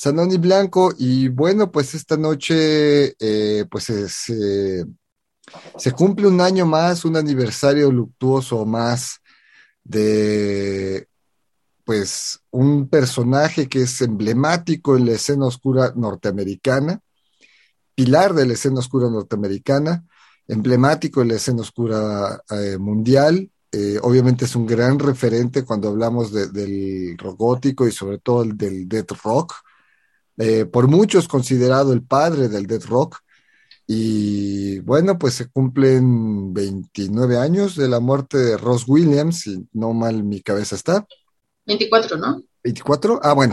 Sanoni 0.00 0.38
Blanco, 0.38 0.94
y 0.96 1.28
bueno, 1.28 1.70
pues 1.70 1.94
esta 1.94 2.16
noche, 2.16 3.14
eh, 3.18 3.66
pues 3.70 3.90
eh, 4.30 4.86
se 5.76 5.92
cumple 5.92 6.26
un 6.26 6.40
año 6.40 6.64
más, 6.64 7.04
un 7.04 7.16
aniversario 7.16 7.92
luctuoso 7.92 8.64
más 8.64 9.20
de, 9.84 11.06
pues, 11.84 12.40
un 12.50 12.88
personaje 12.88 13.68
que 13.68 13.82
es 13.82 14.00
emblemático 14.00 14.96
en 14.96 15.04
la 15.04 15.12
escena 15.12 15.44
oscura 15.44 15.92
norteamericana, 15.94 16.98
pilar 17.94 18.32
de 18.32 18.46
la 18.46 18.54
escena 18.54 18.78
oscura 18.78 19.10
norteamericana, 19.10 20.02
emblemático 20.48 21.20
en 21.20 21.28
la 21.28 21.34
escena 21.34 21.60
oscura 21.60 22.42
eh, 22.48 22.78
mundial, 22.78 23.50
obviamente 24.00 24.46
es 24.46 24.56
un 24.56 24.66
gran 24.66 24.98
referente 24.98 25.62
cuando 25.62 25.90
hablamos 25.90 26.32
del 26.32 27.18
rock 27.18 27.38
gótico 27.38 27.86
y 27.86 27.92
sobre 27.92 28.16
todo 28.16 28.44
del 28.44 28.88
death 28.88 29.12
rock. 29.22 29.56
Eh, 30.42 30.64
por 30.64 30.88
muchos 30.88 31.28
considerado 31.28 31.92
el 31.92 32.02
padre 32.02 32.48
del 32.48 32.66
death 32.66 32.86
rock. 32.86 33.18
Y 33.86 34.78
bueno, 34.78 35.18
pues 35.18 35.34
se 35.34 35.50
cumplen 35.50 36.54
29 36.54 37.36
años 37.36 37.76
de 37.76 37.88
la 37.88 38.00
muerte 38.00 38.38
de 38.38 38.56
Ross 38.56 38.84
Williams, 38.88 39.46
y 39.46 39.68
no 39.74 39.92
mal 39.92 40.24
mi 40.24 40.40
cabeza 40.40 40.76
está. 40.76 41.06
24, 41.66 42.16
¿no? 42.16 42.42
24, 42.64 43.20
ah, 43.22 43.34
bueno. 43.34 43.52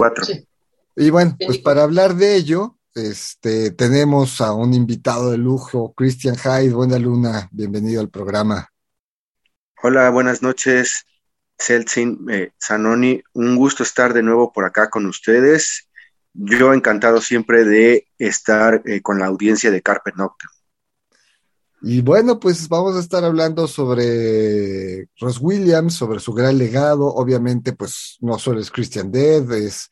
Y 0.95 1.09
bueno, 1.09 1.35
pues 1.45 1.57
para 1.57 1.83
hablar 1.83 2.15
de 2.15 2.37
ello, 2.37 2.77
este, 2.95 3.71
tenemos 3.71 4.39
a 4.39 4.53
un 4.53 4.73
invitado 4.73 5.31
de 5.31 5.37
lujo, 5.37 5.93
Christian 5.93 6.37
Hyde. 6.37 6.73
Buena 6.73 6.97
luna, 6.99 7.49
bienvenido 7.51 7.99
al 7.99 8.09
programa. 8.09 8.69
Hola, 9.83 10.09
buenas 10.09 10.41
noches, 10.41 11.05
Celsin, 11.59 12.25
eh, 12.29 12.53
Zanoni. 12.65 13.21
Un 13.33 13.57
gusto 13.57 13.83
estar 13.83 14.13
de 14.13 14.23
nuevo 14.23 14.53
por 14.53 14.63
acá 14.63 14.89
con 14.89 15.05
ustedes 15.05 15.86
yo 16.37 16.73
encantado 16.73 17.19
siempre 17.19 17.65
de 17.65 18.07
estar 18.19 18.81
eh, 18.85 19.01
con 19.01 19.19
la 19.19 19.25
audiencia 19.25 19.71
de 19.71 19.81
Carpet 19.81 20.15
Noctem. 20.15 20.49
Y 21.81 22.01
bueno, 22.01 22.39
pues 22.39 22.67
vamos 22.69 22.95
a 22.95 22.99
estar 22.99 23.23
hablando 23.23 23.67
sobre 23.67 25.07
Ross 25.19 25.39
Williams, 25.39 25.93
sobre 25.93 26.19
su 26.19 26.33
gran 26.33 26.57
legado. 26.57 27.07
Obviamente, 27.07 27.73
pues 27.73 28.17
no 28.21 28.39
solo 28.39 28.59
es 28.59 28.71
Christian 28.71 29.11
Dead, 29.11 29.51
es, 29.51 29.89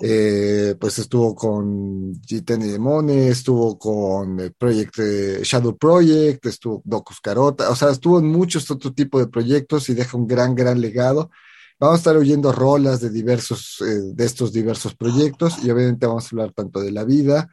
eh, 0.00 0.74
pues 0.80 0.98
estuvo 0.98 1.34
con 1.34 2.14
G10 2.22 2.64
y 2.64 2.72
Demone, 2.72 3.28
estuvo 3.28 3.78
con 3.78 4.40
el 4.40 4.52
Project, 4.54 4.98
eh, 4.98 5.40
Shadow 5.42 5.76
Project, 5.76 6.44
estuvo 6.46 6.82
Docus 6.84 7.20
Carota, 7.20 7.68
o 7.70 7.76
sea, 7.76 7.90
estuvo 7.90 8.18
en 8.18 8.26
muchos 8.26 8.70
otros 8.70 8.94
tipos 8.94 9.20
de 9.20 9.28
proyectos 9.28 9.88
y 9.90 9.94
deja 9.94 10.16
un 10.16 10.26
gran, 10.26 10.54
gran 10.54 10.80
legado. 10.80 11.30
Vamos 11.78 11.96
a 11.96 11.98
estar 11.98 12.16
oyendo 12.16 12.52
rolas 12.52 13.02
de 13.02 13.10
diversos, 13.10 13.82
eh, 13.82 14.14
de 14.14 14.24
estos 14.24 14.50
diversos 14.50 14.94
proyectos 14.94 15.62
y 15.62 15.70
obviamente 15.70 16.06
vamos 16.06 16.24
a 16.24 16.28
hablar 16.32 16.52
tanto 16.54 16.80
de 16.80 16.90
la 16.90 17.04
vida 17.04 17.50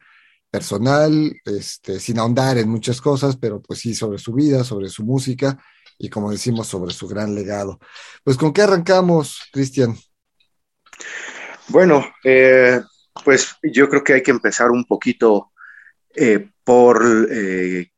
personal, 0.50 1.34
este, 1.44 2.00
sin 2.00 2.18
ahondar 2.18 2.56
en 2.56 2.70
muchas 2.70 3.02
cosas, 3.02 3.36
pero 3.36 3.60
pues 3.60 3.80
sí 3.80 3.94
sobre 3.94 4.16
su 4.16 4.32
vida, 4.32 4.64
sobre 4.64 4.88
su 4.88 5.04
música 5.04 5.58
y 5.98 6.08
como 6.08 6.30
decimos, 6.30 6.68
sobre 6.68 6.94
su 6.94 7.06
gran 7.06 7.34
legado. 7.34 7.78
Pues 8.22 8.38
con 8.38 8.54
qué 8.54 8.62
arrancamos, 8.62 9.42
Cristian? 9.52 9.94
Bueno, 11.68 12.06
eh, 12.24 12.80
pues 13.26 13.56
yo 13.62 13.90
creo 13.90 14.02
que 14.02 14.14
hay 14.14 14.22
que 14.22 14.30
empezar 14.30 14.70
un 14.70 14.86
poquito 14.86 15.52
eh, 16.14 16.48
por 16.64 17.28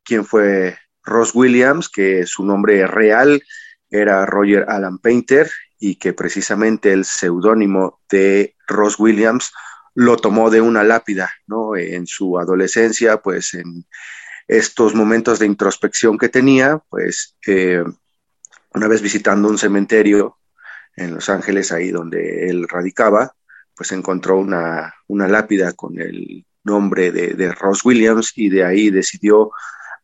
quién 0.03 0.25
fue 0.25 0.77
Ross 1.03 1.33
Williams, 1.33 1.87
que 1.87 2.25
su 2.25 2.43
nombre 2.43 2.85
real 2.85 3.41
era 3.89 4.25
Roger 4.25 4.65
Alan 4.67 4.97
Painter 4.97 5.49
y 5.79 5.95
que 5.95 6.13
precisamente 6.13 6.93
el 6.93 7.05
seudónimo 7.05 8.01
de 8.09 8.55
Ross 8.67 8.99
Williams 8.99 9.51
lo 9.93 10.17
tomó 10.17 10.49
de 10.49 10.61
una 10.61 10.83
lápida, 10.83 11.31
¿no? 11.47 11.75
En 11.75 12.05
su 12.07 12.37
adolescencia, 12.37 13.17
pues 13.17 13.53
en 13.53 13.85
estos 14.47 14.93
momentos 14.93 15.39
de 15.39 15.45
introspección 15.45 16.17
que 16.17 16.29
tenía, 16.29 16.81
pues 16.89 17.35
una 18.73 18.87
vez 18.87 19.01
visitando 19.01 19.49
un 19.49 19.57
cementerio 19.57 20.37
en 20.95 21.15
Los 21.15 21.29
Ángeles, 21.29 21.71
ahí 21.71 21.91
donde 21.91 22.49
él 22.49 22.67
radicaba, 22.67 23.35
pues 23.75 23.91
encontró 23.91 24.37
una, 24.37 24.93
lápida 25.07 25.73
con 25.73 25.99
el 25.99 26.45
nombre 26.63 27.11
de, 27.11 27.33
de 27.33 27.51
Ross 27.51 27.85
Williams 27.85 28.33
y 28.35 28.49
de 28.49 28.65
ahí 28.65 28.89
decidió 28.89 29.51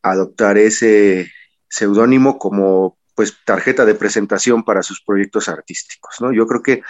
adoptar 0.02 0.58
ese 0.58 1.32
seudónimo 1.70 2.38
como 2.38 2.98
pues 3.16 3.38
tarjeta 3.46 3.86
de 3.86 3.96
presentación 3.96 4.64
para 4.64 4.84
sus 4.84 5.02
proyectos 5.02 5.50
artísticos, 5.50 6.16
¿no? 6.22 6.32
Yo 6.34 6.48
creo 6.48 6.62
que 6.62 6.82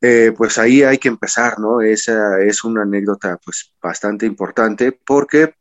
eh, 0.00 0.32
pues 0.36 0.58
ahí 0.58 0.82
hay 0.82 0.98
que 0.98 1.08
empezar, 1.08 1.58
¿no? 1.58 1.80
Esa 1.80 2.40
es 2.42 2.64
una 2.64 2.82
anécdota 2.82 3.38
pues 3.44 3.74
bastante 3.82 4.26
importante 4.26 4.92
porque 4.92 5.54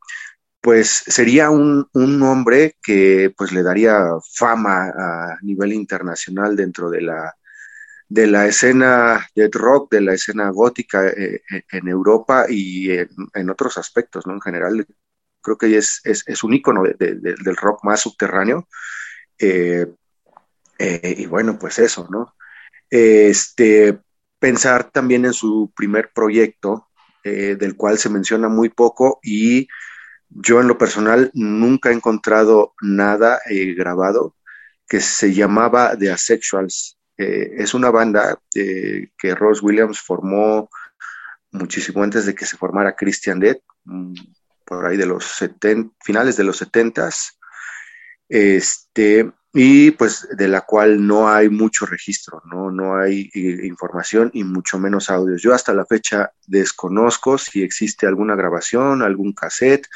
pues 0.62 1.04
sería 1.08 1.52
un, 1.52 1.88
un 1.94 2.24
hombre 2.24 2.76
que 2.82 3.34
pues 3.38 3.52
le 3.52 3.64
daría 3.64 4.00
fama 4.34 4.88
a 4.90 5.38
nivel 5.42 5.74
internacional 5.74 6.56
dentro 6.56 6.90
de 6.90 7.02
la, 7.02 7.36
de 8.10 8.28
la 8.28 8.48
escena 8.48 9.28
de 9.36 9.50
rock, 9.52 9.92
de 9.92 10.02
la 10.02 10.14
escena 10.14 10.50
gótica 10.50 11.08
eh, 11.08 11.42
eh, 11.52 11.64
en 11.72 11.88
Europa 11.88 12.46
y 12.50 12.92
en, 12.92 13.50
otros 13.50 13.78
aspectos, 13.78 14.26
¿no? 14.28 14.34
En 14.34 14.42
general, 14.42 14.86
creo 15.42 15.58
que 15.58 15.78
es, 15.78 16.02
es, 16.04 16.44
un 16.44 16.54
ícono 16.54 16.84
del 16.84 17.56
rock 17.58 17.84
más 17.84 18.02
subterráneo 18.02 18.68
eh, 19.40 19.88
eh, 20.80 21.16
y 21.18 21.26
bueno, 21.26 21.58
pues 21.60 21.80
eso, 21.80 22.08
¿no? 22.10 22.36
Este, 22.90 24.00
pensar 24.40 24.92
también 24.92 25.26
en 25.26 25.34
su 25.34 25.72
primer 25.76 26.12
proyecto, 26.14 26.90
eh, 27.24 27.56
del 27.60 27.76
cual 27.76 27.98
se 27.98 28.10
menciona 28.10 28.50
muy 28.50 28.70
poco 28.70 29.20
y 29.24 29.68
yo 30.30 30.62
en 30.62 30.68
lo 30.68 30.78
personal 30.78 31.32
nunca 31.34 31.90
he 31.90 31.94
encontrado 31.94 32.74
nada 32.82 33.40
grabado 33.48 34.36
que 34.88 35.00
se 35.00 35.34
llamaba 35.34 35.96
The 35.98 36.12
Asexuals. 36.12 36.98
es 37.18 37.74
una 37.74 37.90
banda 37.90 38.38
que 38.52 39.36
Ross 39.36 39.64
Williams 39.64 40.00
formó 40.02 40.70
muchísimo 41.56 42.04
antes 42.04 42.26
de 42.26 42.36
que 42.36 42.46
se 42.46 42.58
formara 42.58 42.96
Christian 42.96 43.40
Dead, 43.40 43.58
mm, 43.86 44.14
por 44.66 44.86
ahí 44.86 44.98
de 44.98 45.06
los 45.06 45.24
70, 45.26 45.94
finales 46.04 46.36
de 46.38 46.44
los 46.44 46.58
70s. 46.58 47.38
Este, 48.28 49.32
y 49.54 49.92
pues 49.92 50.28
de 50.36 50.48
la 50.50 50.62
cual 50.62 51.08
no 51.08 51.30
hay 51.30 51.48
mucho 51.48 51.86
registro, 51.86 52.42
no, 52.52 52.72
no 52.72 52.98
hay 52.98 53.30
eh, 53.34 53.66
información 53.66 54.30
y 54.34 54.44
mucho 54.44 54.78
menos 54.78 55.10
audios. 55.10 55.42
Yo 55.42 55.54
hasta 55.54 55.74
la 55.74 55.86
fecha 55.86 56.32
desconozco 56.46 57.38
si 57.38 57.64
existe 57.64 58.06
alguna 58.06 58.36
grabación, 58.36 59.02
algún 59.02 59.34
cassette, 59.34 59.88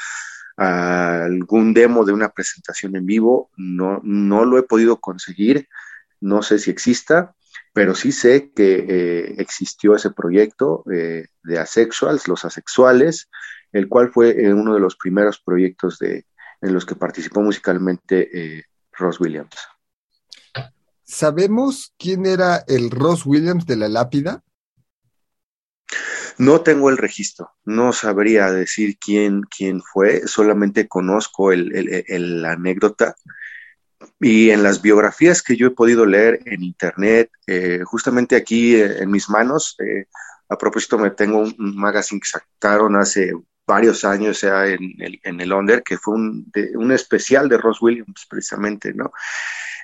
algún 0.56 1.74
demo 1.74 2.04
de 2.04 2.12
una 2.12 2.30
presentación 2.30 2.96
en 2.96 3.06
vivo, 3.06 3.50
no, 3.56 4.00
no 4.02 4.44
lo 4.44 4.58
he 4.58 4.62
podido 4.62 5.00
conseguir, 5.00 5.68
no 6.20 6.42
sé 6.42 6.58
si 6.58 6.70
exista, 6.70 7.34
pero 7.72 7.94
sí 7.94 8.12
sé 8.12 8.52
que 8.54 8.86
eh, 8.88 9.34
existió 9.38 9.94
ese 9.94 10.10
proyecto 10.10 10.84
eh, 10.92 11.26
de 11.42 11.58
Asexuals, 11.58 12.28
los 12.28 12.44
asexuales, 12.44 13.30
el 13.72 13.88
cual 13.88 14.10
fue 14.10 14.34
uno 14.52 14.74
de 14.74 14.80
los 14.80 14.96
primeros 14.96 15.40
proyectos 15.40 15.98
de, 15.98 16.24
en 16.60 16.72
los 16.74 16.84
que 16.84 16.94
participó 16.94 17.40
musicalmente 17.40 18.66
Ross 18.92 19.20
Williams. 19.20 19.56
¿Sabemos 21.04 21.92
quién 21.98 22.26
era 22.26 22.64
el 22.68 22.90
Ross 22.90 23.26
Williams 23.26 23.66
de 23.66 23.76
la 23.76 23.88
lápida? 23.88 24.44
No 26.38 26.62
tengo 26.62 26.88
el 26.88 26.96
registro, 26.96 27.50
no 27.64 27.92
sabría 27.92 28.50
decir 28.50 28.96
quién, 28.98 29.42
quién 29.42 29.82
fue, 29.82 30.26
solamente 30.26 30.88
conozco 30.88 31.52
el, 31.52 32.44
anécdota 32.46 33.14
y 34.18 34.48
en 34.48 34.62
las 34.62 34.80
biografías 34.80 35.42
que 35.42 35.56
yo 35.56 35.66
he 35.66 35.72
podido 35.72 36.06
leer 36.06 36.40
en 36.46 36.62
internet, 36.62 37.30
eh, 37.46 37.80
justamente 37.84 38.36
aquí 38.36 38.76
eh, 38.76 39.02
en 39.02 39.10
mis 39.10 39.28
manos, 39.28 39.76
eh, 39.80 40.06
a 40.48 40.56
propósito 40.56 40.96
me 40.96 41.10
tengo 41.10 41.40
un, 41.40 41.54
magazine 41.58 42.20
que 42.20 42.28
sacaron 42.28 42.96
hace 42.96 43.32
varios 43.70 44.04
años 44.04 44.42
en 44.42 44.96
el, 44.98 45.20
en 45.22 45.40
el 45.40 45.52
Under, 45.52 45.84
que 45.84 45.96
fue 45.96 46.14
un, 46.14 46.50
un 46.74 46.90
especial 46.90 47.48
de 47.48 47.56
Ross 47.56 47.80
Williams 47.80 48.26
precisamente, 48.28 48.92
¿no? 48.92 49.12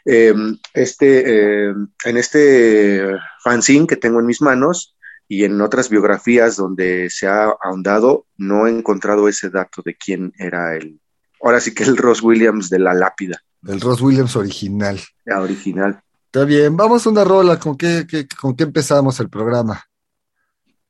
Em, 0.05 0.59
este, 0.75 1.69
em, 1.69 1.89
en 2.05 2.17
este 2.17 3.17
fanzine 3.45 3.87
que 3.87 3.95
tengo 3.95 4.19
en 4.19 4.27
mis 4.27 4.43
manos 4.43 4.97
y 5.29 5.45
en 5.45 5.61
otras 5.61 5.89
biografías 5.89 6.57
donde 6.57 7.09
se 7.11 7.29
ha 7.29 7.45
ahondado, 7.63 8.27
no 8.37 8.67
he 8.67 8.71
encontrado 8.71 9.29
ese 9.29 9.51
dato 9.51 9.83
de 9.85 9.95
quién 9.95 10.33
era 10.37 10.75
el, 10.77 10.99
ahora 11.41 11.61
sí 11.61 11.73
que 11.73 11.85
el 11.85 11.97
Ross 11.97 12.23
Williams 12.23 12.69
de 12.69 12.81
la 12.81 12.93
lápida. 12.93 13.41
El 13.69 13.81
Ross 13.81 14.01
Williams 14.01 14.35
original. 14.35 14.99
La 15.25 15.41
original. 15.41 16.01
Está 16.25 16.45
bien, 16.45 16.77
vamos 16.77 17.07
a 17.07 17.11
una 17.11 17.23
rola, 17.23 17.57
¿con 17.61 17.77
qué, 17.77 18.05
con 18.41 18.57
qué 18.57 18.65
empezamos 18.65 19.21
el 19.21 19.29
programa? 19.29 19.85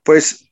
Pues 0.03 0.46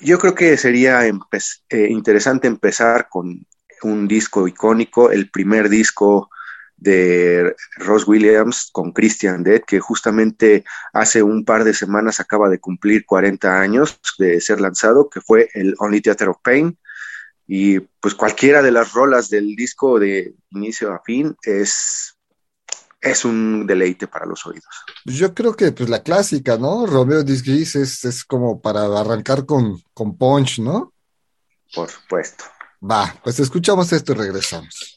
yo 0.00 0.18
creo 0.18 0.34
que 0.34 0.56
sería 0.56 1.06
eh, 1.06 1.88
interesante 1.88 2.46
empezar 2.46 3.08
con 3.08 3.46
un 3.82 4.08
disco 4.08 4.48
icónico, 4.48 5.10
el 5.10 5.30
primer 5.30 5.68
disco 5.68 6.30
de 6.76 7.54
Ross 7.76 8.06
Williams 8.06 8.68
con 8.72 8.92
Christian 8.92 9.42
Dead, 9.42 9.62
que 9.62 9.80
justamente 9.80 10.64
hace 10.92 11.22
un 11.22 11.44
par 11.44 11.64
de 11.64 11.72
semanas 11.72 12.20
acaba 12.20 12.48
de 12.48 12.58
cumplir 12.58 13.06
40 13.06 13.60
años 13.60 13.98
de 14.18 14.40
ser 14.40 14.60
lanzado, 14.60 15.08
que 15.08 15.20
fue 15.20 15.48
el 15.54 15.74
Only 15.78 16.00
Theater 16.00 16.28
of 16.28 16.38
Pain, 16.42 16.78
y 17.46 17.78
pues 17.78 18.14
cualquiera 18.14 18.60
de 18.60 18.72
las 18.72 18.92
rolas 18.92 19.30
del 19.30 19.54
disco 19.54 19.98
de 19.98 20.34
inicio 20.50 20.92
a 20.92 21.00
fin 21.04 21.36
es, 21.42 22.15
es 23.00 23.24
un 23.24 23.66
deleite 23.66 24.06
para 24.06 24.26
los 24.26 24.44
oídos. 24.46 24.64
Yo 25.04 25.34
creo 25.34 25.54
que 25.54 25.72
pues 25.72 25.88
la 25.88 26.02
clásica, 26.02 26.56
¿no? 26.56 26.86
Romeo 26.86 27.22
Disgris 27.22 27.76
es, 27.76 28.04
es 28.04 28.24
como 28.24 28.60
para 28.60 28.84
arrancar 28.84 29.46
con, 29.46 29.80
con 29.92 30.16
punch, 30.16 30.58
¿no? 30.60 30.92
Por 31.74 31.88
supuesto. 31.88 32.44
Va, 32.82 33.14
pues 33.22 33.38
escuchamos 33.40 33.92
esto 33.92 34.12
y 34.12 34.16
regresamos. 34.16 34.95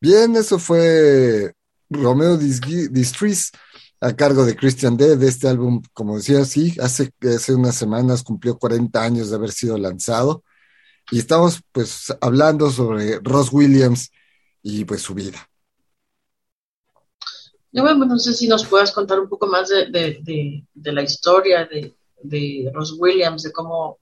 Bien, 0.00 0.34
eso 0.36 0.58
fue 0.58 1.52
Romeo 1.90 2.36
Distress 2.36 3.50
a 4.00 4.14
cargo 4.14 4.46
de 4.46 4.56
Christian 4.56 4.96
D. 4.96 5.16
de 5.16 5.28
este 5.28 5.48
álbum, 5.48 5.82
como 5.92 6.16
decía, 6.16 6.44
sí, 6.44 6.74
hace, 6.80 7.12
hace 7.22 7.54
unas 7.54 7.74
semanas 7.74 8.22
cumplió 8.22 8.58
40 8.58 9.02
años 9.02 9.28
de 9.28 9.36
haber 9.36 9.50
sido 9.52 9.76
lanzado 9.76 10.42
y 11.10 11.18
estamos 11.18 11.60
pues 11.72 12.14
hablando 12.20 12.70
sobre 12.70 13.18
Ross 13.20 13.52
Williams 13.52 14.10
y 14.62 14.84
pues 14.84 15.02
su 15.02 15.14
vida. 15.14 15.38
Yo 17.72 17.82
bueno, 17.82 18.04
no 18.04 18.18
sé 18.18 18.32
si 18.32 18.48
nos 18.48 18.64
puedas 18.66 18.92
contar 18.92 19.20
un 19.20 19.28
poco 19.28 19.46
más 19.46 19.68
de, 19.68 20.64
la 20.74 21.02
historia 21.02 21.66
de, 21.66 21.94
de 22.22 22.70
Ross 22.72 22.96
Williams, 22.98 23.42
de 23.42 23.52
cómo 23.52 23.98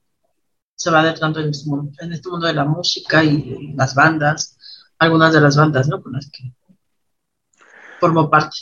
se 0.79 0.89
va 0.91 1.01
adentrando 1.01 1.41
en 1.41 1.49
este 1.49 1.69
mundo, 1.69 1.91
en 1.99 2.13
este 2.13 2.29
mundo 2.29 2.47
de 2.47 2.53
la 2.53 2.63
música 2.63 3.21
y 3.21 3.73
las 3.75 3.93
bandas. 3.93 4.55
algunas 4.97 5.33
de 5.33 5.41
las 5.41 5.57
bandas, 5.57 5.87
¿no? 5.89 6.01
Con 6.01 6.13
las 6.13 6.29
que 6.31 6.53
formó 7.99 8.29
parte. 8.29 8.57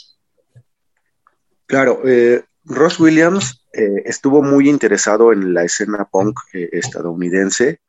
Claro, 1.66 2.00
eh, 2.04 2.44
Ross 2.64 2.98
Williams 2.98 3.64
eh, 3.72 4.02
estuvo 4.04 4.42
muy 4.42 4.68
interesado 4.68 5.32
en 5.32 5.54
la 5.54 5.62
escena 5.62 6.08
punk 6.10 6.38
eh, 6.52 6.68
estadounidense. 6.72 7.80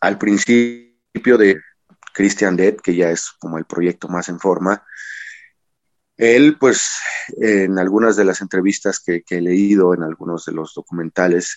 al 0.00 0.18
principio 0.18 1.38
de 1.38 1.60
Christian 2.14 2.56
Dead, 2.56 2.76
que 2.76 2.94
ya 2.94 3.10
es 3.10 3.32
como 3.40 3.58
el 3.58 3.64
proyecto 3.64 4.08
más 4.08 4.28
en 4.28 4.38
forma, 4.38 4.84
él, 6.16 6.56
pues, 6.58 6.98
en 7.40 7.78
algunas 7.78 8.16
de 8.16 8.24
las 8.24 8.42
entrevistas 8.42 9.00
que, 9.00 9.24
he 9.28 9.40
leído, 9.40 9.94
en 9.94 10.02
algunos 10.02 10.44
de 10.44 10.52
los 10.52 10.74
documentales, 10.74 11.56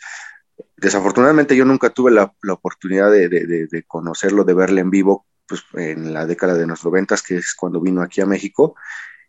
desafortunadamente 0.78 1.56
yo 1.56 1.66
nunca 1.66 1.90
tuve 1.90 2.12
la, 2.12 2.34
oportunidad 2.50 3.12
de, 3.12 3.84
conocerlo, 3.88 4.44
de 4.44 4.54
verle 4.54 4.82
en 4.82 4.90
vivo, 4.90 5.26
pues, 5.48 5.64
en 5.74 6.14
la 6.14 6.26
década 6.26 6.56
de 6.56 6.68
los 6.68 6.84
noventas, 6.84 7.22
que 7.22 7.38
es 7.38 7.54
cuando 7.56 7.82
vino 7.82 8.02
aquí 8.02 8.22
a 8.22 8.26
México. 8.26 8.76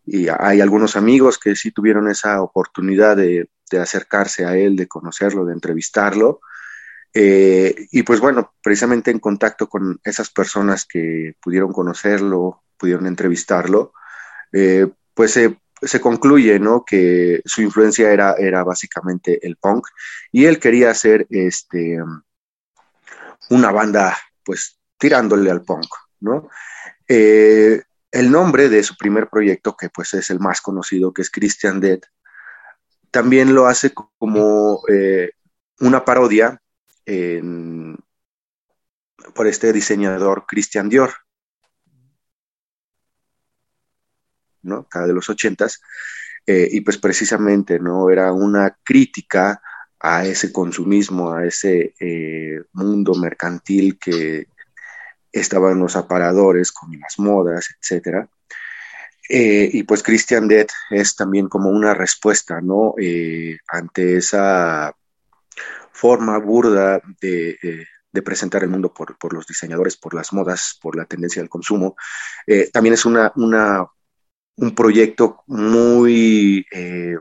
Y 0.04 0.28
hay 0.28 0.60
algunos 0.60 0.96
amigos 0.96 1.38
que 1.38 1.56
sí 1.56 1.72
tuvieron 1.72 2.08
esa 2.08 2.42
oportunidad 2.42 3.16
de, 3.16 3.48
acercarse 3.80 4.44
a 4.44 4.56
él, 4.56 4.76
de 4.76 4.86
conocerlo, 4.86 5.44
de 5.44 5.52
entrevistarlo. 5.52 6.40
Eh, 7.12 7.74
y 7.90 8.02
pues 8.02 8.20
bueno, 8.20 8.54
precisamente 8.62 9.10
en 9.10 9.18
contacto 9.18 9.68
con 9.68 9.98
esas 10.04 10.30
personas 10.30 10.84
que 10.84 11.34
pudieron 11.42 11.72
conocerlo, 11.72 12.62
pudieron 12.76 13.06
entrevistarlo, 13.06 13.92
eh, 14.52 14.86
pues 15.14 15.32
se, 15.32 15.58
concluye, 16.00 16.58
¿no? 16.58 16.84
Que 16.84 17.42
su 17.44 17.62
influencia 17.62 18.10
era, 18.10 18.34
era 18.34 18.64
básicamente 18.64 19.46
el 19.46 19.56
punk 19.56 19.86
y 20.32 20.46
él 20.46 20.58
quería 20.58 20.90
hacer 20.90 21.26
este, 21.30 21.98
una 23.50 23.72
banda, 23.72 24.16
pues, 24.44 24.78
tirándole 24.98 25.50
al 25.50 25.62
punk, 25.62 25.86
¿no? 26.20 26.48
Eh, 27.08 27.82
el 28.10 28.30
nombre 28.30 28.68
de 28.68 28.82
su 28.82 28.96
primer 28.96 29.28
proyecto, 29.28 29.76
que 29.76 29.90
pues 29.90 30.14
es 30.14 30.30
el 30.30 30.40
más 30.40 30.60
conocido, 30.60 31.12
que 31.12 31.22
es 31.22 31.30
Christian 31.30 31.80
Dead, 31.80 32.00
también 33.10 33.54
lo 33.54 33.66
hace 33.66 33.92
como 33.92 34.80
eh, 34.88 35.30
una 35.80 36.04
parodia 36.04 36.60
por 39.34 39.46
este 39.46 39.72
diseñador 39.72 40.44
Christian 40.46 40.88
Dior. 40.88 41.12
¿No? 44.66 44.86
Cada 44.88 45.06
de 45.06 45.14
los 45.14 45.28
ochentas, 45.30 45.80
eh, 46.46 46.68
y 46.70 46.80
pues 46.82 46.96
precisamente, 46.96 47.80
¿no? 47.80 48.08
Era 48.08 48.32
una 48.32 48.78
crítica 48.84 49.60
a 49.98 50.24
ese 50.24 50.52
consumismo, 50.52 51.32
a 51.32 51.44
ese 51.44 51.94
eh, 51.98 52.62
mundo 52.72 53.14
mercantil 53.14 53.98
que 53.98 54.46
estaba 55.32 55.72
en 55.72 55.80
los 55.80 55.96
aparadores 55.96 56.70
con 56.70 56.98
las 57.00 57.18
modas, 57.18 57.68
etcétera. 57.80 58.28
Eh, 59.28 59.68
y 59.72 59.82
pues 59.82 60.04
Christian 60.04 60.46
Dead 60.46 60.68
es 60.90 61.16
también 61.16 61.48
como 61.48 61.68
una 61.70 61.94
respuesta, 61.94 62.60
¿no? 62.60 62.94
ante 63.66 64.18
esa 64.18 64.94
forma 65.90 66.38
burda 66.38 67.02
de, 67.20 67.88
presentar 68.24 68.62
el 68.62 68.70
mundo 68.70 68.94
por, 68.94 69.18
por, 69.18 69.34
los 69.34 69.46
diseñadores, 69.46 69.96
por 69.96 70.14
las 70.14 70.32
modas, 70.32 70.78
por 70.80 70.96
la 70.96 71.04
tendencia 71.06 71.42
del 71.42 71.50
consumo. 71.50 71.96
también 72.72 72.94
es 72.94 73.04
una 73.04 73.32
un 74.56 74.74
proyecto 74.74 75.42
muy 75.46 76.66
eh, 76.72 77.16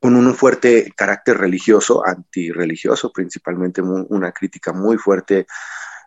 con 0.00 0.14
un 0.14 0.34
fuerte 0.34 0.92
carácter 0.96 1.38
religioso, 1.38 2.06
antirreligioso, 2.06 3.12
principalmente 3.12 3.80
una 3.82 4.32
crítica 4.32 4.72
muy 4.72 4.96
fuerte, 4.96 5.46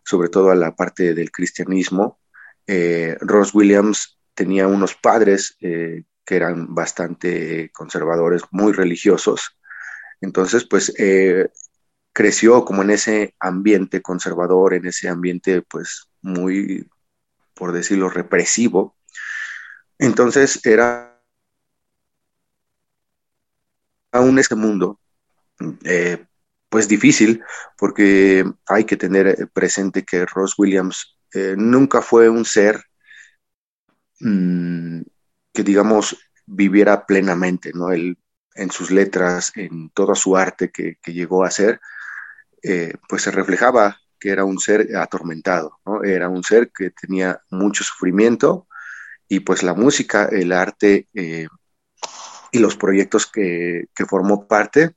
sobre 0.03 0.29
todo 0.29 0.51
a 0.51 0.55
la 0.55 0.75
parte 0.75 1.13
del 1.13 1.31
cristianismo. 1.31 2.19
Eh, 2.67 3.17
Ross 3.21 3.53
Williams 3.53 4.19
tenía 4.33 4.67
unos 4.67 4.95
padres 4.95 5.57
eh, 5.61 6.03
que 6.25 6.35
eran 6.35 6.73
bastante 6.73 7.71
conservadores, 7.71 8.43
muy 8.51 8.71
religiosos. 8.71 9.57
Entonces, 10.21 10.65
pues 10.65 10.93
creció 12.13 12.63
como 12.63 12.83
en 12.83 12.91
ese 12.91 13.35
ambiente 13.39 14.01
conservador, 14.01 14.75
en 14.75 14.85
ese 14.85 15.09
ambiente, 15.09 15.63
pues 15.63 16.11
muy, 16.21 16.87
por 17.55 17.71
decirlo, 17.71 18.09
represivo. 18.09 18.95
Entonces 20.01 20.59
era 20.65 21.21
aún 24.11 24.39
este 24.39 24.55
mundo, 24.55 24.99
eh, 25.85 26.25
pues 26.69 26.87
difícil, 26.87 27.43
porque 27.77 28.43
hay 28.65 28.85
que 28.85 28.97
tener 28.97 29.47
presente 29.53 30.03
que 30.03 30.25
Ross 30.25 30.55
Williams 30.57 31.17
eh, 31.35 31.53
nunca 31.55 32.01
fue 32.01 32.29
un 32.29 32.45
ser 32.45 32.83
mm, 34.21 35.01
que, 35.53 35.63
digamos, 35.63 36.17
viviera 36.47 37.05
plenamente, 37.05 37.71
¿no? 37.71 37.91
Él, 37.91 38.17
en 38.55 38.71
sus 38.71 38.89
letras, 38.89 39.51
en 39.55 39.91
toda 39.91 40.15
su 40.15 40.35
arte 40.35 40.71
que, 40.71 40.97
llegó 41.05 41.43
a 41.43 41.47
hacer, 41.49 41.79
eh, 42.63 42.95
pues 43.07 43.21
se 43.21 43.29
reflejaba 43.29 43.99
que 44.19 44.29
era 44.29 44.45
un 44.45 44.57
ser 44.57 44.95
atormentado, 44.95 45.79
¿no? 45.85 46.03
Era 46.03 46.27
un 46.27 46.43
ser 46.43 46.71
que 46.71 46.89
tenía 46.89 47.39
mucho 47.51 47.83
sufrimiento, 47.83 48.67
y 49.31 49.39
pues 49.39 49.63
la 49.63 49.73
música, 49.73 50.25
el 50.25 50.51
arte 50.51 51.07
eh, 51.13 51.47
y 52.51 52.59
los 52.59 52.75
proyectos 52.75 53.27
que, 53.27 53.87
formó 54.09 54.45
parte, 54.45 54.91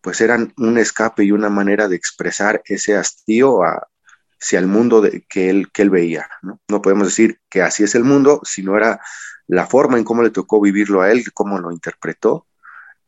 pues 0.00 0.20
eran 0.20 0.54
un 0.56 0.78
escape 0.78 1.24
y 1.24 1.32
una 1.32 1.48
manera 1.48 1.88
de 1.88 1.96
expresar 1.96 2.62
ese 2.64 2.96
hastío 2.96 3.58
hacia 3.64 4.60
el 4.60 4.68
mundo 4.68 5.00
de, 5.00 5.26
que, 5.28 5.50
él, 5.50 5.72
que 5.72 5.82
él 5.82 5.90
veía. 5.90 6.28
¿no? 6.42 6.80
podemos 6.80 7.08
decir 7.08 7.40
que 7.50 7.60
así 7.60 7.82
es 7.82 7.96
el 7.96 8.04
mundo, 8.04 8.40
sino 8.44 8.76
era 8.76 9.00
la 9.48 9.66
forma 9.66 9.98
en 9.98 10.04
cómo 10.04 10.22
le 10.22 10.30
tocó 10.30 10.60
vivirlo 10.60 11.02
a 11.02 11.10
él, 11.10 11.24
cómo 11.34 11.58
lo 11.58 11.72
interpretó. 11.72 12.46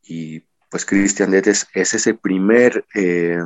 Y 0.03 0.41
pues 0.71 0.85
Christian 0.85 1.31
Dead 1.31 1.47
es, 1.47 1.69
ese 1.73 2.15
primer 2.15 2.85
eh, 2.97 3.39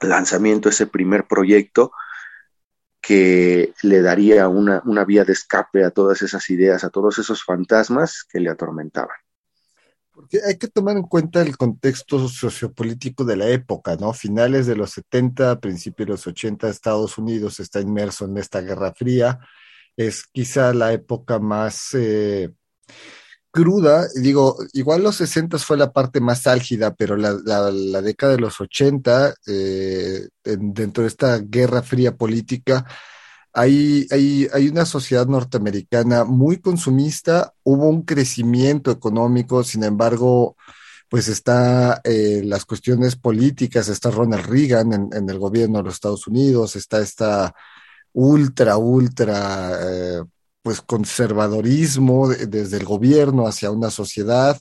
lanzamiento, 0.00 0.70
ese 0.70 0.86
primer 0.86 1.26
proyecto 1.26 1.92
que 3.10 3.74
le 3.82 4.02
daría 4.02 4.46
una, 4.46 5.04
vía 5.04 5.24
de 5.24 5.32
escape 5.32 5.82
a 5.82 5.90
todas 5.90 6.22
esas 6.22 6.48
ideas, 6.48 6.84
a 6.84 6.90
todos 6.90 7.18
esos 7.18 7.42
fantasmas 7.42 8.22
que 8.22 8.38
le 8.38 8.50
atormentaban. 8.50 9.16
Porque 10.12 10.38
hay 10.46 10.56
que 10.58 10.68
tomar 10.68 10.96
en 10.96 11.02
cuenta 11.02 11.42
el 11.42 11.56
contexto 11.56 12.28
sociopolítico 12.28 13.24
de 13.24 13.36
la 13.36 13.48
época, 13.48 13.96
¿no? 13.96 14.12
Finales 14.12 14.68
de 14.68 14.76
los 14.76 14.92
70, 14.92 15.58
principios 15.58 16.06
de 16.06 16.12
los 16.12 16.26
80, 16.28 16.68
Estados 16.68 17.18
Unidos 17.18 17.58
está 17.58 17.80
inmerso 17.80 18.26
en 18.26 18.38
esta 18.38 18.60
guerra 18.60 18.94
fría. 18.94 19.40
Es 19.96 20.22
quizá 20.30 20.72
la 20.72 20.92
época 20.92 21.40
más 21.40 21.88
eh, 21.94 22.50
cruda, 23.50 24.06
digo, 24.14 24.56
igual 24.72 25.02
los 25.02 25.16
60 25.16 25.58
fue 25.58 25.76
la 25.76 25.92
parte 25.92 26.20
más 26.20 26.46
álgida, 26.46 26.94
pero 26.94 27.16
la, 27.16 28.02
década 28.02 28.32
de 28.32 28.38
los 28.40 28.60
80, 28.60 29.34
eh, 29.46 30.28
dentro 30.44 31.02
de 31.02 31.08
esta 31.08 31.38
guerra 31.38 31.82
fría 31.82 32.16
política, 32.16 32.86
hay, 33.52 34.06
hay, 34.10 34.48
hay, 34.52 34.68
una 34.68 34.86
sociedad 34.86 35.26
norteamericana 35.26 36.24
muy 36.24 36.58
consumista, 36.58 37.52
hubo 37.64 37.88
un 37.88 38.02
crecimiento 38.02 38.90
económico, 38.92 39.64
sin 39.64 39.82
embargo, 39.84 40.56
pues 41.08 41.26
está 41.28 42.00
eh, 42.04 42.42
las 42.44 42.64
cuestiones 42.64 43.16
políticas, 43.16 43.88
está 43.88 44.10
Ronald 44.10 44.46
Reagan 44.46 45.10
en, 45.12 45.28
el 45.30 45.38
gobierno 45.38 45.78
de 45.78 45.84
los 45.84 45.94
Estados 45.94 46.26
Unidos, 46.28 46.76
está 46.76 47.00
esta 47.00 47.54
ultra, 48.12 48.76
ultra... 48.76 49.72
Eh, 49.82 50.22
pues 50.62 50.80
conservadorismo 50.80 52.28
desde 52.28 52.76
el 52.76 52.84
gobierno 52.84 53.46
hacia 53.46 53.70
una 53.70 53.90
sociedad 53.90 54.58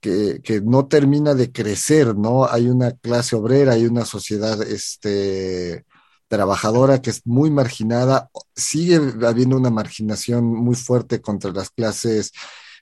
que, 0.00 0.62
no 0.64 0.86
termina 0.86 1.34
de 1.34 1.52
crecer, 1.52 2.16
¿no? 2.16 2.46
Hay 2.46 2.68
una 2.68 2.92
clase 2.92 3.36
obrera, 3.36 3.72
hay 3.74 3.86
una 3.86 4.04
sociedad 4.04 4.60
este, 4.62 5.84
trabajadora 6.28 7.02
que 7.02 7.10
es 7.10 7.26
muy 7.26 7.50
marginada, 7.50 8.30
sigue 8.54 9.00
habiendo 9.26 9.56
una 9.56 9.70
marginación 9.70 10.46
muy 10.46 10.74
fuerte 10.74 11.20
contra 11.20 11.52
las 11.52 11.70
clases, 11.70 12.32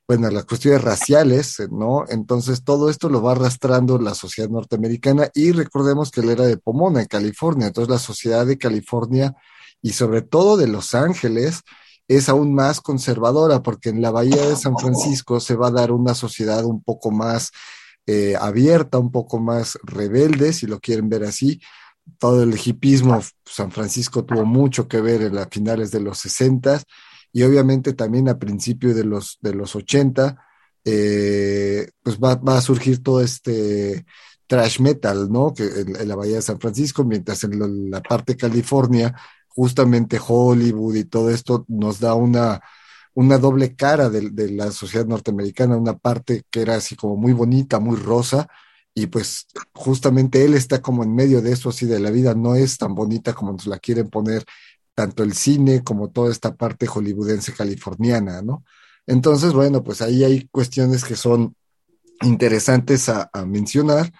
bueno, 0.07 0.31
las 0.31 0.45
cuestiones 0.47 0.83
raciales, 0.83 1.57
¿no? 1.71 2.05
Entonces 2.09 2.65
todo 2.65 2.89
esto 2.89 3.09
lo 3.09 3.21
va 3.23 3.33
arrastrando 3.33 3.99
la 3.99 4.15
sociedad 4.15 4.49
norteamericana 4.49 5.29
y 5.35 5.53
recordemos 5.53 6.11
que 6.11 6.21
él 6.21 6.31
era 6.31 6.47
de 6.47 6.57
Pomona, 6.57 7.01
en 7.01 7.09
California, 7.09 7.67
entonces 7.67 7.91
la 7.91 7.99
sociedad 7.99 8.47
de 8.47 8.59
California 8.59 9.35
y 9.83 9.93
sobre 9.93 10.23
todo 10.23 10.57
de 10.57 10.69
Los 10.69 10.95
Ángeles, 10.95 11.63
es 12.09 12.31
aún 12.31 12.55
más 12.55 12.81
conservadora, 12.81 13.63
porque 13.63 13.91
en 13.91 14.01
la 14.01 14.11
Bahía 14.11 14.49
de 14.49 14.57
San 14.57 14.77
Francisco 14.79 15.41
se 15.41 15.55
va 15.55 15.69
a 15.69 15.73
dar 15.73 15.93
una 15.93 16.15
sociedad 16.15 16.65
un 16.65 16.83
poco 16.83 17.11
más 17.11 17.51
eh, 18.07 18.35
abierta, 18.41 18.99
un 18.99 19.13
poco 19.13 19.39
más 19.39 19.79
rebelde, 19.83 20.55
si 20.55 20.67
lo 20.67 20.81
quieren 20.81 21.11
ver 21.11 21.25
así. 21.25 21.61
Todo 22.19 22.43
el 22.43 22.59
hipismo, 22.59 23.21
San 23.45 23.71
Francisco 23.71 24.25
tuvo 24.25 24.47
mucho 24.47 24.89
que 24.89 25.03
ver 25.03 25.21
en 25.21 25.35
las 25.35 25.49
finales 25.51 25.91
de 25.91 26.01
los 26.01 26.19
60 26.19 26.83
y 27.35 27.43
obviamente 27.43 27.93
también 27.93 28.31
a 28.31 28.39
principios 28.39 28.97
de 28.97 29.05
los, 29.05 29.37
de 29.43 29.55
los 29.55 29.77
80, 29.77 30.39
eh, 30.87 31.91
pues 32.03 32.19
va, 32.19 32.41
a 32.57 32.61
surgir 32.63 33.03
todo 33.03 33.21
este 33.21 34.07
trash 34.47 34.81
metal, 34.81 35.31
¿no? 35.31 35.53
Que 35.53 35.65
en, 35.65 36.09
la 36.09 36.17
Bahía 36.17 36.37
de 36.37 36.43
San 36.43 36.59
Francisco, 36.59 37.05
mientras 37.05 37.45
en 37.45 37.91
la 37.91 38.01
parte 38.01 38.33
de 38.33 38.39
California 38.39 39.15
justamente 39.49 40.21
Hollywood 40.25 40.95
y 40.97 41.05
todo 41.05 41.31
esto 41.31 41.65
nos 41.69 42.01
da 42.01 42.15
una, 42.15 42.61
una 43.15 43.39
doble 43.39 43.75
cara 43.75 44.11
de, 44.11 44.51
la 44.51 44.71
sociedad 44.71 45.07
norteamericana, 45.07 45.77
una 45.77 45.97
parte 45.99 46.45
que 46.51 46.63
era 46.63 46.77
así 46.77 46.97
como 46.97 47.17
muy 47.17 47.33
bonita, 47.33 47.81
muy 47.81 47.97
rosa, 47.97 48.49
y 48.95 49.07
pues 49.07 49.47
justamente 49.75 50.45
él 50.45 50.55
está 50.55 50.81
como 50.83 51.05
en 51.05 51.15
medio 51.15 51.43
de 51.43 51.53
eso, 51.53 51.71
así 51.71 51.87
de 51.87 52.01
la 52.01 52.11
vida 52.11 52.35
no 52.35 52.55
es 52.55 52.79
tan 52.79 52.95
bonita 52.95 53.33
como 53.35 53.53
nos 53.53 53.67
la 53.67 53.79
quieren 53.79 54.09
poner 54.09 54.45
tanto 54.95 55.23
el 55.23 55.35
cine 55.35 55.85
como 55.85 56.11
toda 56.11 56.33
esta 56.33 56.57
parte 56.57 56.87
hollywoodense 56.87 57.53
californiana, 57.53 58.43
¿no? 58.43 58.65
Entonces, 59.07 59.53
bueno, 59.53 59.83
pues 59.83 60.03
ahí 60.03 60.25
hay 60.25 60.49
cuestiones 60.49 61.05
que 61.05 61.17
son 61.17 61.55
interesantes 62.23 63.09
a 63.09 63.31
mencionar, 63.47 64.13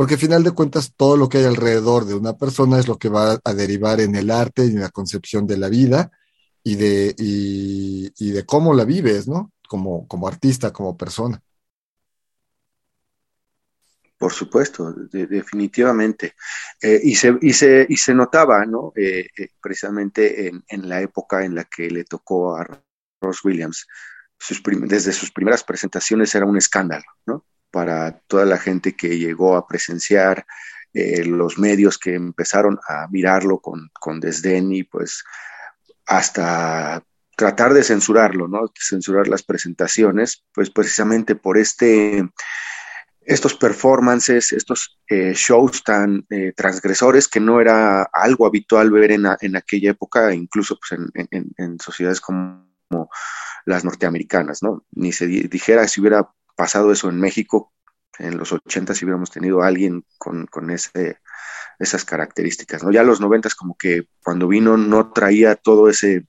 porque 0.00 0.14
al 0.14 0.20
final 0.20 0.42
de 0.42 0.52
cuentas 0.52 0.94
todo 0.96 1.14
lo 1.18 1.28
que 1.28 1.36
hay 1.36 1.44
alrededor 1.44 2.06
de 2.06 2.14
una 2.14 2.34
persona 2.34 2.78
es 2.78 2.88
lo 2.88 2.96
que 2.96 3.10
va 3.10 3.38
a 3.44 3.52
derivar 3.52 4.00
en 4.00 4.16
el 4.16 4.30
arte 4.30 4.64
y 4.64 4.70
en 4.70 4.80
la 4.80 4.88
concepción 4.88 5.46
de 5.46 5.58
la 5.58 5.68
vida 5.68 6.10
y 6.64 6.76
de, 6.76 7.14
y, 7.18 8.30
de 8.30 8.46
cómo 8.46 8.72
la 8.72 8.86
vives, 8.86 9.28
¿no? 9.28 9.52
Como, 9.68 10.08
como 10.08 10.26
artista, 10.26 10.72
como 10.72 10.96
persona. 10.96 11.42
Por 14.16 14.32
supuesto, 14.32 14.90
de, 14.90 15.26
definitivamente. 15.26 16.34
Eh, 16.80 16.98
y, 17.04 17.14
se, 17.14 17.36
y, 17.42 17.52
se, 17.52 17.84
y, 17.86 17.98
se, 17.98 18.14
notaba, 18.14 18.64
¿no? 18.64 18.94
Eh, 18.96 19.26
eh, 19.36 19.48
precisamente 19.60 20.48
en, 20.48 20.64
en, 20.66 20.88
la 20.88 21.02
época 21.02 21.44
en 21.44 21.54
la 21.54 21.64
que 21.64 21.90
le 21.90 22.04
tocó 22.04 22.56
a 22.56 22.66
Ross 23.20 23.44
Williams. 23.44 23.86
Desde 24.86 25.12
sus 25.12 25.30
primeras 25.30 25.62
presentaciones 25.62 26.34
era 26.34 26.46
un 26.46 26.56
escándalo, 26.56 27.04
¿no? 27.26 27.44
Para 27.70 28.18
toda 28.26 28.44
la 28.44 28.58
gente 28.58 28.96
que 28.96 29.18
llegó 29.18 29.56
a 29.56 29.66
presenciar, 29.66 30.46
eh, 30.92 31.24
los 31.24 31.58
medios 31.58 31.98
que 31.98 32.14
empezaron 32.14 32.78
a 32.88 33.06
mirarlo 33.08 33.60
con, 33.60 33.90
con 33.92 34.18
desdén 34.18 34.72
y 34.72 34.82
pues 34.82 35.22
hasta 36.06 37.04
tratar 37.36 37.72
de 37.72 37.84
censurarlo, 37.84 38.48
¿no? 38.48 38.72
Censurar 38.76 39.28
las 39.28 39.44
presentaciones, 39.44 40.44
pues 40.52 40.70
precisamente 40.70 41.36
por 41.36 41.58
este 41.58 42.28
estos 43.20 43.54
performances, 43.54 44.52
estos 44.52 44.98
eh, 45.08 45.32
shows 45.34 45.84
tan 45.84 46.26
eh, 46.30 46.52
transgresores 46.56 47.28
que 47.28 47.38
no 47.38 47.60
era 47.60 48.02
algo 48.12 48.46
habitual 48.46 48.90
ver 48.90 49.12
en, 49.12 49.26
en 49.40 49.56
aquella 49.56 49.90
época, 49.90 50.34
incluso 50.34 50.76
pues, 50.78 51.00
en, 51.14 51.28
en, 51.30 51.52
en, 51.56 51.78
sociedades 51.78 52.20
como, 52.20 52.66
como, 52.88 53.08
las 53.66 53.84
norteamericanas, 53.84 54.62
¿no? 54.62 54.84
Ni 54.92 55.12
se 55.12 55.26
dijera 55.26 55.86
si 55.86 56.00
hubiera 56.00 56.28
pasado 56.60 56.92
eso 56.92 57.08
en 57.08 57.18
México 57.18 57.72
en 58.18 58.36
los 58.36 58.52
80 58.52 58.94
si 58.94 59.06
hubiéramos 59.06 59.30
tenido 59.30 59.62
a 59.62 59.66
alguien 59.66 60.04
con, 60.18 60.44
con 60.44 60.68
ese, 60.70 61.18
esas 61.78 62.04
características, 62.04 62.82
¿no? 62.82 62.92
Ya 62.92 63.02
los 63.02 63.18
90 63.18 63.48
como 63.56 63.78
que 63.78 64.08
cuando 64.22 64.46
vino 64.46 64.76
no 64.76 65.10
traía 65.10 65.56
todo 65.56 65.88
ese, 65.88 66.26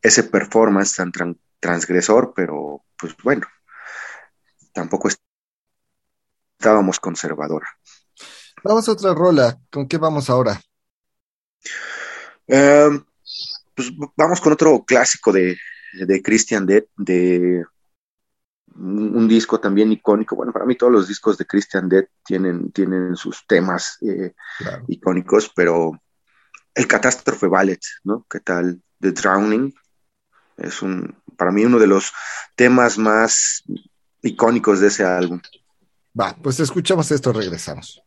ese 0.00 0.22
performance 0.22 0.94
tan 0.94 1.10
tran 1.10 1.40
transgresor, 1.58 2.34
pero 2.36 2.84
pues 2.96 3.16
bueno, 3.24 3.48
tampoco 4.72 5.08
es 5.08 5.18
estábamos 6.56 7.00
conservadora. 7.00 7.66
Vamos 8.62 8.88
a 8.88 8.92
otra 8.92 9.12
rola. 9.12 9.58
¿Con 9.72 9.88
qué 9.88 9.98
vamos 9.98 10.30
ahora? 10.30 10.60
Um, 12.46 13.04
pues 13.74 13.90
vamos 14.16 14.40
con 14.40 14.52
otro 14.52 14.84
clásico 14.84 15.32
de, 15.32 15.56
de 15.94 16.22
Christian 16.22 16.64
Dead, 16.64 16.84
de 16.96 17.64
un, 18.78 19.16
un, 19.16 19.28
disco 19.28 19.60
también 19.60 19.92
icónico. 19.92 20.36
Bueno, 20.36 20.52
para 20.52 20.64
mí 20.64 20.76
todos 20.76 20.92
los 20.92 21.08
discos 21.08 21.36
de 21.36 21.46
Christian 21.46 21.88
Dead 21.88 22.04
tienen, 22.24 22.72
tienen 22.72 23.16
sus 23.16 23.46
temas 23.46 23.98
eh, 24.02 24.34
claro. 24.58 24.84
icónicos, 24.88 25.50
pero 25.54 26.00
el 26.74 26.86
Catástrofe 26.86 27.46
Ballet, 27.46 27.80
¿no? 28.04 28.24
¿Qué 28.30 28.40
tal? 28.40 28.80
The 29.00 29.12
Drowning 29.12 29.74
es 30.56 30.82
un, 30.82 31.16
para 31.36 31.50
mí 31.50 31.64
uno 31.64 31.78
de 31.78 31.86
los 31.86 32.12
temas 32.54 32.98
más 32.98 33.62
icónicos 34.22 34.80
de 34.80 34.88
ese 34.88 35.04
álbum. 35.04 35.40
Va, 36.18 36.36
pues 36.42 36.58
escuchamos 36.60 37.10
esto, 37.10 37.32
regresamos. 37.32 38.02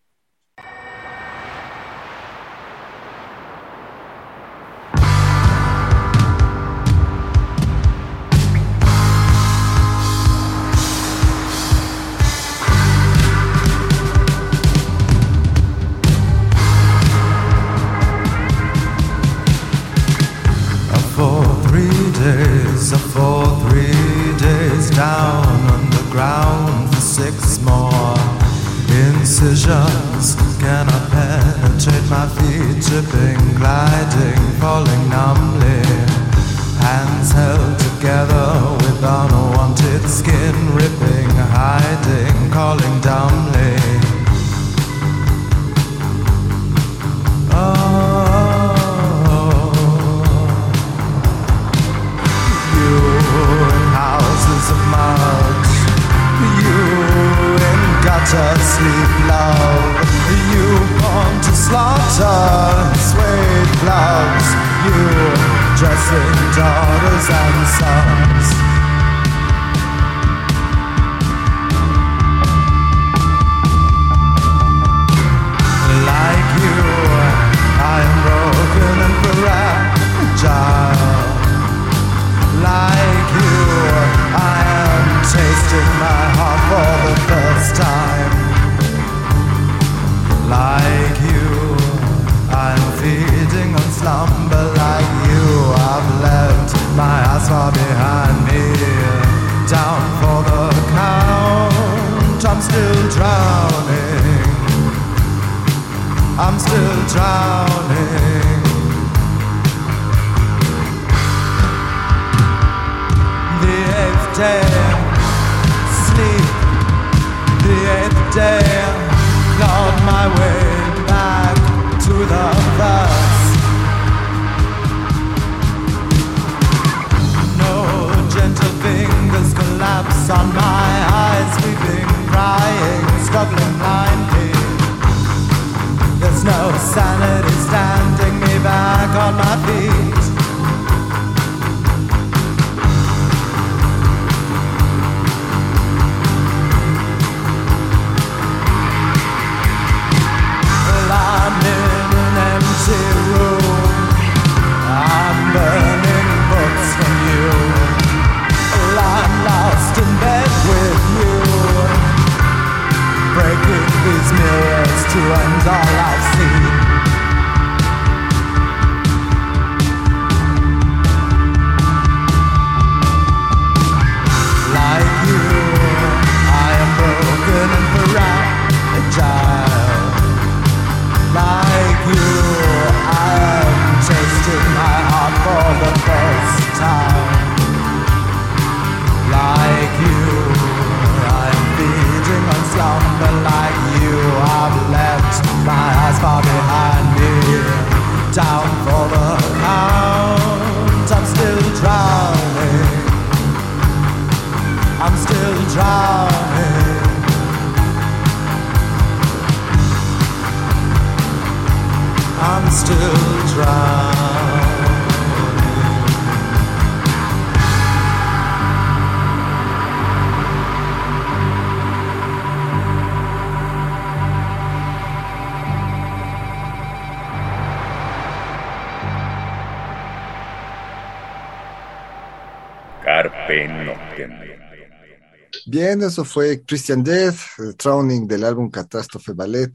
Eso 235.82 236.24
fue 236.24 236.63
Christian 236.63 237.04
Death, 237.04 237.58
Drowning 237.78 238.28
del 238.28 238.44
álbum 238.44 238.70
Catástrofe 238.70 239.34
Ballet. 239.34 239.72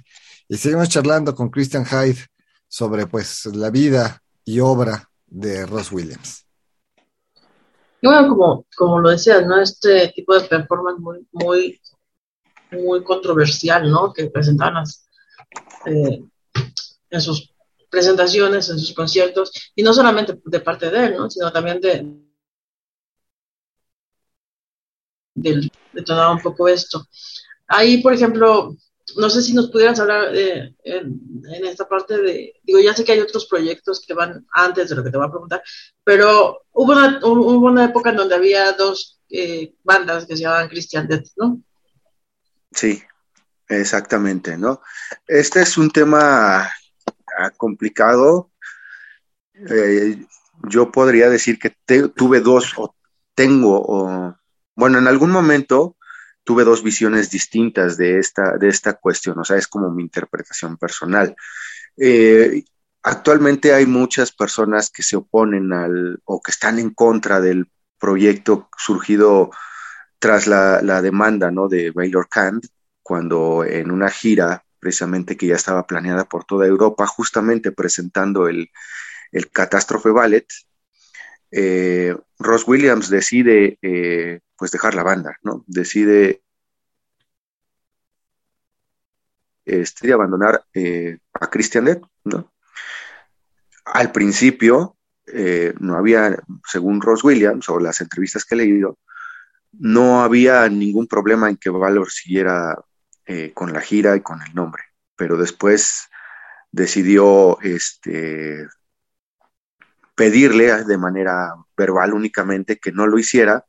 Y 0.49 0.57
seguimos 0.57 0.89
charlando 0.89 1.35
con 1.35 1.51
Christian 1.51 1.85
Hyde 1.85 2.25
sobre 2.69 3.09
pues 3.09 3.47
la 3.47 3.71
vida 3.71 4.23
y 4.45 4.61
obra 4.61 5.11
de 5.27 5.67
Ross 5.67 5.91
Williams. 5.91 6.47
Bueno, 8.01 8.29
como, 8.29 8.67
como 8.77 9.01
lo 9.01 9.11
decías, 9.11 9.45
¿no? 9.47 9.61
Este 9.61 10.13
tipo 10.15 10.39
de 10.39 10.47
performance 10.47 11.01
muy, 11.01 11.27
muy, 11.33 11.81
muy 12.71 13.03
controversial, 13.03 13.91
¿no? 13.91 14.13
Que 14.13 14.27
presentaban 14.27 14.75
las, 14.75 15.09
eh, 15.87 16.23
en 17.11 17.21
sus 17.21 17.53
presentaciones, 17.91 18.69
en 18.69 18.79
sus 18.79 18.95
conciertos, 18.95 19.51
y 19.75 19.83
no 19.83 19.93
solamente 19.93 20.41
de 20.45 20.61
parte 20.61 20.89
de 20.89 21.07
él, 21.07 21.17
¿no? 21.17 21.29
Sino 21.29 21.51
también 21.51 21.81
de, 21.81 22.07
del 25.35 25.71
detonaba 25.97 26.33
un 26.33 26.41
poco 26.41 26.69
esto. 26.69 27.07
Ahí, 27.67 28.03
por 28.03 28.13
ejemplo, 28.13 28.77
no 29.17 29.31
sé 29.31 29.43
si 29.43 29.55
nos 29.55 29.71
pudieras 29.71 29.99
hablar 30.01 30.35
eh, 30.35 30.75
en, 30.85 31.21
esta 31.65 31.89
parte 31.89 32.19
de, 32.19 32.55
digo, 32.63 32.81
ya 32.81 32.95
sé 32.95 33.05
que 33.05 33.13
hay 33.13 33.21
otros 33.21 33.47
proyectos 33.47 34.05
que 34.07 34.15
van 34.15 34.47
antes 34.53 34.89
de 34.89 34.97
lo 34.97 35.05
que 35.05 35.11
te 35.11 35.17
voy 35.17 35.27
a 35.27 35.31
preguntar, 35.31 35.63
pero 36.05 36.63
hubo 36.73 36.93
una, 36.93 37.21
hubo 37.23 37.67
una 37.67 37.85
época 37.85 38.11
en 38.11 38.17
donde 38.17 38.35
había 38.35 38.73
dos 38.73 39.21
eh, 39.29 39.75
bandas 39.83 40.27
que 40.27 40.37
se 40.37 40.43
llamaban 40.43 40.69
Christian 40.69 41.07
Death, 41.07 41.29
¿no? 41.37 41.61
Sí, 42.73 43.03
exactamente, 43.69 44.59
¿no? 44.59 44.83
Este 45.27 45.63
es 45.63 45.79
un 45.79 45.91
tema 45.91 46.69
ah, 47.39 47.51
complicado. 47.57 48.51
Eh, 49.55 50.25
yo 50.69 50.91
podría 50.91 51.31
decir 51.31 51.59
que 51.59 51.75
tuve 52.15 52.41
dos, 52.41 52.75
o 52.77 52.95
tengo, 53.35 53.81
o, 53.81 54.37
bueno, 54.77 54.99
en 54.99 55.09
algún 55.09 55.31
momento 55.31 55.97
tuve 56.45 56.63
dos 56.63 56.83
visiones 56.85 57.31
distintas 57.31 57.97
de 57.97 58.19
esta, 58.19 58.57
de 58.57 58.69
esta 58.69 58.95
cuestión, 58.95 59.39
o 59.39 59.45
sea, 59.45 59.57
es 59.57 59.67
como 59.67 59.91
mi 59.91 60.05
interpretación 60.05 60.77
personal. 60.77 61.35
Eh, 61.97 62.63
actualmente 63.03 63.73
hay 63.75 63.87
muchas 63.87 64.31
personas 64.31 64.91
que 64.91 65.03
se 65.03 65.17
oponen 65.17 65.73
al, 65.73 66.21
o 66.25 66.41
que 66.41 66.53
están 66.53 66.79
en 66.79 66.91
contra 66.91 67.41
del 67.41 67.69
proyecto 67.99 68.69
surgido 68.77 69.51
tras 70.19 70.47
la, 70.47 70.83
la 70.83 71.03
demanda, 71.03 71.51
¿no? 71.51 71.69
de 71.69 71.91
Baylor 71.91 72.29
Khan, 72.29 72.61
cuando 73.03 73.65
en 73.65 73.91
una 73.91 74.11
gira, 74.11 74.65
precisamente 74.79 75.37
que 75.37 75.47
ya 75.47 75.57
estaba 75.57 75.87
planeada 75.87 76.25
por 76.27 76.45
toda 76.45 76.67
Europa, 76.67 77.07
justamente 77.07 77.73
presentando 77.73 78.47
el, 78.47 78.71
el 79.33 79.51
Catástrofe 79.51 80.11
Ballet, 80.11 80.47
eh, 81.51 82.17
Ross 82.39 82.67
Williams 82.67 83.09
decide 83.09 83.79
eh, 83.83 84.41
pues 84.57 84.71
dejar 84.71 84.95
la 84.95 85.03
banda, 85.03 85.37
¿no? 85.43 85.65
Decide 85.67 86.43
este, 89.65 90.13
abandonar 90.13 90.65
eh, 90.75 91.19
a 91.33 91.51
Christian 91.51 92.03
¿no? 92.25 92.53
Al 93.85 94.13
principio 94.13 94.95
no 95.81 95.97
había, 95.97 96.39
según 96.71 97.01
Ross 97.01 97.25
Williams 97.25 97.69
o 97.69 97.81
las 97.81 98.01
entrevistas 98.01 98.45
que 98.45 98.55
he 98.55 98.59
leído, 98.59 98.99
no 99.73 100.23
había 100.23 100.69
ningún 100.69 101.09
problema 101.09 101.49
en 101.49 101.57
que 101.57 101.69
Valor 101.69 102.11
siguiera 102.11 102.79
con 103.55 103.73
la 103.73 103.81
gira 103.81 104.15
y 104.15 104.21
con 104.21 104.41
el 104.41 104.55
nombre, 104.55 104.85
pero 105.17 105.37
después 105.37 106.09
decidió 106.71 107.61
este, 107.61 108.69
pedirle 110.17 110.83
de 110.85 110.99
manera 110.99 111.55
verbal 111.77 112.15
únicamente 112.15 112.79
que 112.79 112.91
no 112.91 113.07
lo 113.07 113.19
hiciera, 113.19 113.67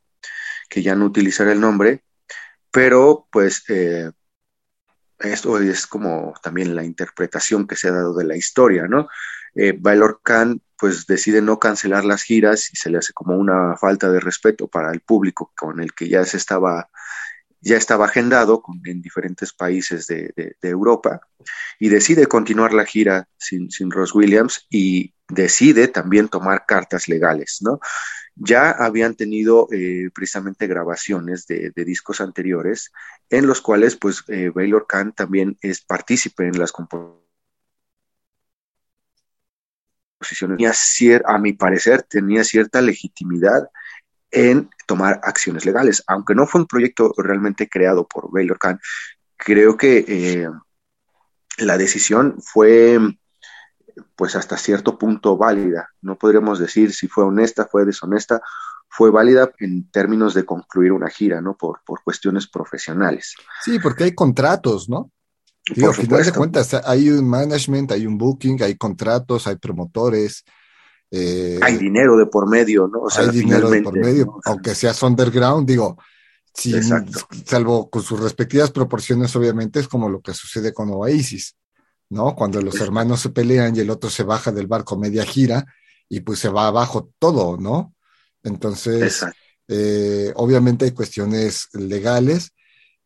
que 0.68 0.82
ya 0.82 0.96
no 0.96 1.04
utilizara 1.04 1.52
el 1.52 1.60
nombre, 1.60 2.02
pero 2.72 3.28
pues 3.30 3.64
eh, 3.68 4.10
esto 5.18 5.58
es 5.58 5.86
como 5.86 6.34
también 6.42 6.74
la 6.74 6.84
interpretación 6.84 7.66
que 7.66 7.76
se 7.76 7.88
ha 7.88 7.92
dado 7.92 8.16
de 8.16 8.24
la 8.24 8.36
historia, 8.36 8.88
¿no? 8.88 9.08
Eh, 9.54 9.74
Baylor 9.78 10.20
Khan 10.22 10.60
pues 10.76 11.06
decide 11.06 11.42
no 11.42 11.58
cancelar 11.58 12.04
las 12.04 12.22
giras 12.22 12.70
y 12.72 12.76
se 12.76 12.88
le 12.88 12.98
hace 12.98 13.12
como 13.12 13.36
una 13.36 13.76
falta 13.76 14.10
de 14.10 14.20
respeto 14.20 14.68
para 14.68 14.90
el 14.92 15.00
público 15.00 15.52
con 15.56 15.80
el 15.80 15.92
que 15.92 16.08
ya 16.08 16.24
se 16.24 16.36
estaba 16.36 16.88
ya 17.60 17.76
estaba 17.76 18.06
agendado 18.06 18.62
en 18.84 19.02
diferentes 19.02 19.52
países 19.52 20.06
de 20.06 20.54
Europa 20.62 21.20
y 21.80 21.88
decide 21.88 22.26
continuar 22.26 22.72
la 22.72 22.84
gira 22.84 23.28
sin, 23.36 23.68
sin 23.72 23.90
Ross 23.90 24.14
Williams 24.14 24.68
y 24.70 25.12
decide 25.28 25.88
también 25.88 26.28
tomar 26.28 26.64
cartas 26.66 27.08
legales, 27.08 27.58
¿no? 27.60 27.80
Ya 28.34 28.70
habían 28.70 29.14
tenido 29.14 29.68
eh, 29.72 30.10
precisamente 30.14 30.66
grabaciones 30.66 31.46
de, 31.46 31.72
discos 31.74 32.20
anteriores 32.20 32.92
en 33.30 33.46
los 33.46 33.60
cuales 33.60 33.96
pues 33.96 34.24
eh, 34.28 34.50
Baylor 34.54 34.86
Khan 34.86 35.12
también 35.12 35.58
es 35.60 35.80
partícipe 35.80 36.46
en 36.46 36.58
las 36.58 36.72
composiciones. 36.72 37.18
A 41.26 41.38
mi 41.38 41.52
parecer 41.52 42.02
tenía 42.02 42.44
cierta 42.44 42.80
legitimidad 42.80 43.68
en 44.30 44.70
tomar 44.86 45.20
acciones 45.24 45.64
legales, 45.64 46.04
aunque 46.06 46.34
no 46.34 46.46
fue 46.46 46.60
un 46.60 46.66
proyecto 46.66 47.12
realmente 47.16 47.68
creado 47.68 48.06
por 48.06 48.30
Baylor 48.30 48.58
Khan, 48.58 48.80
creo 49.36 49.76
que 49.76 50.04
eh, 50.06 50.48
la 51.58 51.78
decisión 51.78 52.36
fue 52.40 52.98
pues 54.16 54.36
hasta 54.36 54.56
cierto 54.56 54.98
punto 54.98 55.36
válida. 55.36 55.90
No 56.02 56.16
podríamos 56.16 56.58
decir 56.58 56.92
si 56.92 57.08
fue 57.08 57.24
honesta, 57.24 57.66
fue 57.70 57.84
deshonesta, 57.84 58.40
fue 58.88 59.10
válida 59.10 59.50
en 59.58 59.90
términos 59.90 60.34
de 60.34 60.44
concluir 60.44 60.92
una 60.92 61.08
gira, 61.08 61.40
¿no? 61.40 61.56
Por, 61.56 61.80
por 61.84 62.02
cuestiones 62.02 62.46
profesionales. 62.48 63.34
Sí, 63.62 63.78
porque 63.78 64.04
hay 64.04 64.14
contratos, 64.14 64.88
¿no? 64.88 65.10
Digo, 65.74 65.88
Por 65.88 65.96
al 65.96 66.02
final 66.06 66.24
de 66.24 66.32
cuentas, 66.32 66.74
hay 66.74 67.10
un 67.10 67.28
management, 67.28 67.92
hay 67.92 68.06
un 68.06 68.16
booking, 68.16 68.62
hay 68.62 68.76
contratos, 68.76 69.46
hay 69.46 69.56
promotores, 69.56 70.44
eh, 71.10 71.58
Hay 71.62 71.76
dinero 71.78 72.16
de 72.16 72.26
por 72.26 72.48
medio, 72.48 72.88
¿no? 72.88 73.00
O 73.02 73.10
sea, 73.10 73.24
hay 73.24 73.30
dinero 73.30 73.70
de 73.70 73.82
por 73.82 73.98
medio, 73.98 74.26
¿no? 74.26 74.32
O 74.32 74.42
sea, 74.42 74.52
aunque 74.52 74.74
seas 74.74 75.02
underground, 75.02 75.66
digo, 75.66 75.98
sin- 76.52 76.82
salvo 77.46 77.88
con 77.88 78.02
sus 78.02 78.20
respectivas 78.20 78.70
proporciones, 78.70 79.34
obviamente, 79.36 79.80
es 79.80 79.88
como 79.88 80.08
lo 80.08 80.20
que 80.20 80.34
sucede 80.34 80.72
con 80.74 80.90
Oasis, 80.90 81.56
¿no? 82.10 82.34
Cuando 82.34 82.60
los 82.62 82.80
hermanos 82.80 83.20
se 83.20 83.30
pelean 83.30 83.76
y 83.76 83.80
el 83.80 83.90
otro 83.90 84.10
se 84.10 84.22
baja 84.22 84.52
del 84.52 84.66
barco 84.66 84.98
media 84.98 85.24
gira 85.24 85.64
y 86.08 86.20
pues 86.20 86.38
se 86.38 86.48
va 86.48 86.66
abajo 86.66 87.10
todo, 87.18 87.56
¿no? 87.58 87.94
Entonces, 88.42 89.24
eh, 89.68 90.32
obviamente 90.36 90.84
hay 90.86 90.92
cuestiones 90.92 91.68
legales 91.74 92.52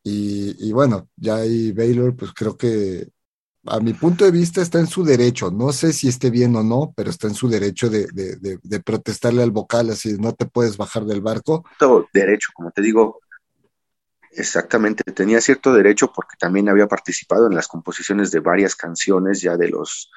y, 0.03 0.67
y 0.67 0.71
bueno, 0.71 1.09
ya 1.15 1.37
ahí 1.37 1.71
Baylor, 1.71 2.15
pues 2.15 2.31
creo 2.33 2.57
que 2.57 3.09
a 3.65 3.79
mi 3.79 3.93
punto 3.93 4.25
de 4.25 4.31
vista 4.31 4.61
está 4.61 4.79
en 4.79 4.87
su 4.87 5.03
derecho, 5.03 5.49
no 5.49 5.71
sé 5.71 5.93
si 5.93 6.09
esté 6.09 6.29
bien 6.29 6.55
o 6.55 6.63
no, 6.63 6.93
pero 6.95 7.09
está 7.09 7.27
en 7.27 7.33
su 7.33 7.47
derecho 7.47 7.89
de, 7.89 8.07
de, 8.13 8.35
de, 8.35 8.59
de 8.61 8.79
protestarle 8.81 9.41
al 9.41 9.51
vocal, 9.51 9.89
así 9.89 10.17
no 10.19 10.33
te 10.33 10.45
puedes 10.45 10.75
bajar 10.75 11.05
del 11.05 11.21
barco. 11.21 11.63
Todo 11.79 12.07
derecho, 12.13 12.49
como 12.53 12.71
te 12.71 12.81
digo, 12.81 13.19
exactamente, 14.35 15.03
tenía 15.13 15.41
cierto 15.41 15.73
derecho 15.73 16.11
porque 16.13 16.35
también 16.39 16.69
había 16.69 16.87
participado 16.87 17.47
en 17.47 17.55
las 17.55 17.67
composiciones 17.67 18.31
de 18.31 18.39
varias 18.39 18.75
canciones 18.75 19.41
ya 19.41 19.57
de 19.57 19.69
los 19.69 20.11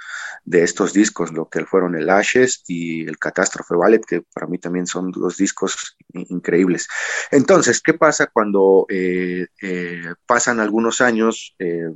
de 0.45 0.63
estos 0.63 0.93
discos, 0.93 1.33
lo 1.33 1.49
que 1.49 1.65
fueron 1.65 1.97
el 1.97 2.09
Ashes 2.11 2.63
y 2.69 3.07
el 3.07 3.19
Catástrofe 3.19 3.75
Ballet, 3.75 4.05
que 4.07 4.23
para 4.33 4.47
mí 4.47 4.59
también 4.59 4.87
son 4.87 5.11
dos 5.13 5.37
discos 5.37 5.97
in- 6.13 6.27
increíbles. 6.31 6.89
Entonces, 7.31 7.81
¿qué 7.81 7.95
pasa 7.95 8.29
cuando 8.29 8.87
eh, 8.89 9.49
eh, 9.63 10.15
pasan 10.27 10.61
algunos 10.61 11.01
años? 11.01 11.55
eh, 11.59 11.91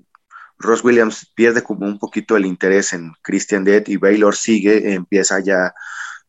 Ross 0.58 0.84
Williams 0.84 1.32
pierde 1.34 1.62
como 1.62 1.86
un 1.86 1.98
poquito 1.98 2.36
el 2.36 2.44
interés 2.46 2.92
en 2.92 3.12
Christian 3.22 3.64
Death 3.64 3.88
y 3.88 3.96
Baylor 3.96 4.36
sigue, 4.36 4.92
empieza 4.92 5.40
ya 5.40 5.72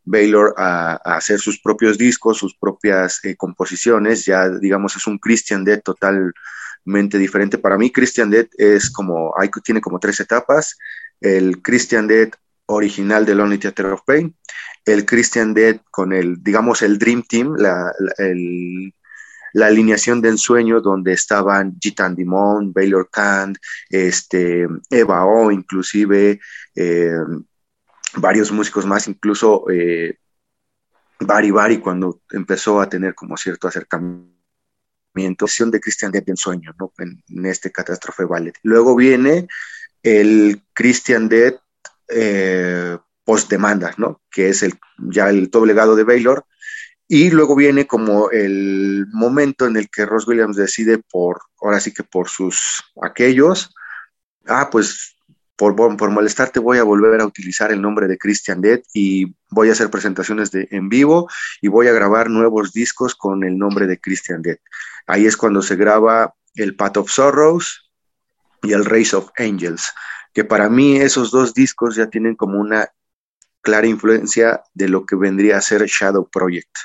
Baylor 0.04 0.54
a, 0.58 0.96
hacer 1.04 1.40
sus 1.40 1.60
propios 1.62 1.98
discos, 1.98 2.38
sus 2.38 2.56
propias 2.56 3.24
eh, 3.24 3.36
composiciones, 3.36 4.26
ya 4.26 4.50
digamos 4.50 4.96
es 4.96 5.08
un 5.08 5.18
Christian 5.20 5.64
Death 5.64 5.84
totalmente 5.84 7.18
diferente. 7.18 7.58
Para 7.58 7.78
mí 7.78 7.92
Christian 7.92 8.30
Death 8.30 8.50
es 8.58 8.90
como, 8.90 9.34
tiene 9.64 9.82
como 9.82 10.00
tres 10.00 10.20
etapas, 10.20 10.78
el 11.20 11.62
Christian 11.62 12.08
Death 12.08 12.34
original 12.66 13.26
de 13.26 13.36
Lonely 13.36 13.58
Theater 13.58 13.88
of 13.88 14.02
Pain, 14.06 14.36
el 14.86 15.06
Christian 15.06 15.54
Dead 15.54 15.80
con 15.90 16.14
el, 16.14 16.42
digamos, 16.42 16.82
el 16.82 16.98
Dream 16.98 17.24
Team, 17.28 17.56
la, 17.58 17.92
la, 19.54 19.66
alineación 19.68 20.22
de 20.22 20.30
ensueño 20.30 20.82
donde 20.82 21.14
estaban 21.14 21.78
Gitan 21.80 22.16
Dimon, 22.16 22.74
Baylor 22.74 23.10
Kant, 23.12 23.58
este, 23.90 24.68
Eva 24.90 25.26
O, 25.26 25.52
inclusive 25.52 26.40
eh, 26.76 27.12
varios 28.16 28.52
músicos 28.52 28.86
más, 28.86 29.08
incluso 29.08 29.70
eh, 29.70 30.18
Bari 31.20 31.52
Bari 31.52 31.78
cuando 31.80 32.22
empezó 32.32 32.82
a 32.82 32.90
tener 32.90 33.14
como 33.16 33.38
cierto 33.38 33.68
acercamiento 33.68 34.32
de 35.14 35.80
Christian 35.80 36.12
Dead 36.12 36.24
de 36.24 36.32
ensueño, 36.32 36.74
¿no? 36.80 36.94
En, 36.98 37.22
en, 37.28 37.46
este 37.46 37.72
Catástrofe 37.72 38.24
Ballet. 38.26 38.58
Luego 38.64 38.96
viene 38.96 39.48
el 40.04 40.64
Christian 40.74 41.28
Dead 41.28 41.56
eh, 42.08 42.98
post 43.24 43.50
demanda, 43.50 43.94
¿no? 43.98 44.22
Que 44.30 44.50
es 44.50 44.64
el, 44.64 44.74
ya 45.10 45.30
el 45.30 45.50
todo 45.50 45.66
legado 45.66 45.96
de 45.96 46.04
Baylor. 46.04 46.46
Y 47.08 47.30
luego 47.30 47.56
viene 47.56 47.88
como 47.88 48.32
el 48.32 49.06
momento 49.12 49.66
en 49.66 49.76
el 49.76 49.90
que 49.90 50.06
Ross 50.06 50.28
Williams 50.28 50.56
decide 50.56 50.98
por, 50.98 51.42
ahora 51.62 51.80
sí 51.82 51.94
que 51.94 52.04
por 52.04 52.30
sus 52.30 52.84
aquellos, 53.02 53.76
ah, 54.48 54.70
pues 54.72 55.11
por, 55.62 55.76
por 55.76 56.10
molestarte 56.10 56.60
voy 56.60 56.80
a 56.80 56.84
volver 56.84 57.22
a 57.22 57.26
utilizar 57.28 57.72
el 57.72 57.84
nombre 57.84 58.08
de 58.08 58.18
Christian 58.18 58.62
Dead 58.62 58.82
y 58.96 59.36
voy 59.52 59.70
a 59.70 59.74
hacer 59.74 59.92
presentaciones 59.92 60.50
de, 60.50 60.68
en 60.72 60.90
vivo 60.90 61.30
y 61.62 61.68
voy 61.68 61.88
a 61.88 61.94
grabar 61.94 62.32
nuevos 62.32 62.74
discos 62.74 63.14
con 63.14 63.44
el 63.44 63.60
nombre 63.60 63.86
de 63.86 64.00
Christian 64.00 64.42
Dead. 64.42 64.58
Ahí 65.06 65.28
es 65.28 65.38
cuando 65.38 65.62
se 65.62 65.76
graba 65.76 66.34
el 66.56 66.76
Path 66.76 66.98
of 66.98 67.12
Sorrows 67.12 67.92
y 68.64 68.74
el 68.74 68.86
Race 68.86 69.16
of 69.16 69.30
Angels 69.38 69.94
que 70.34 70.44
para 70.44 70.68
mí 70.68 70.98
esos 70.98 71.30
dos 71.30 71.54
discos 71.54 71.96
ya 71.96 72.08
tienen 72.08 72.36
como 72.36 72.60
una 72.60 72.90
clara 73.62 73.86
influencia 73.86 74.64
de 74.74 74.90
lo 74.90 75.06
que 75.06 75.16
vendría 75.16 75.58
a 75.58 75.62
ser 75.62 75.86
Shadow 75.86 76.28
Project, 76.28 76.76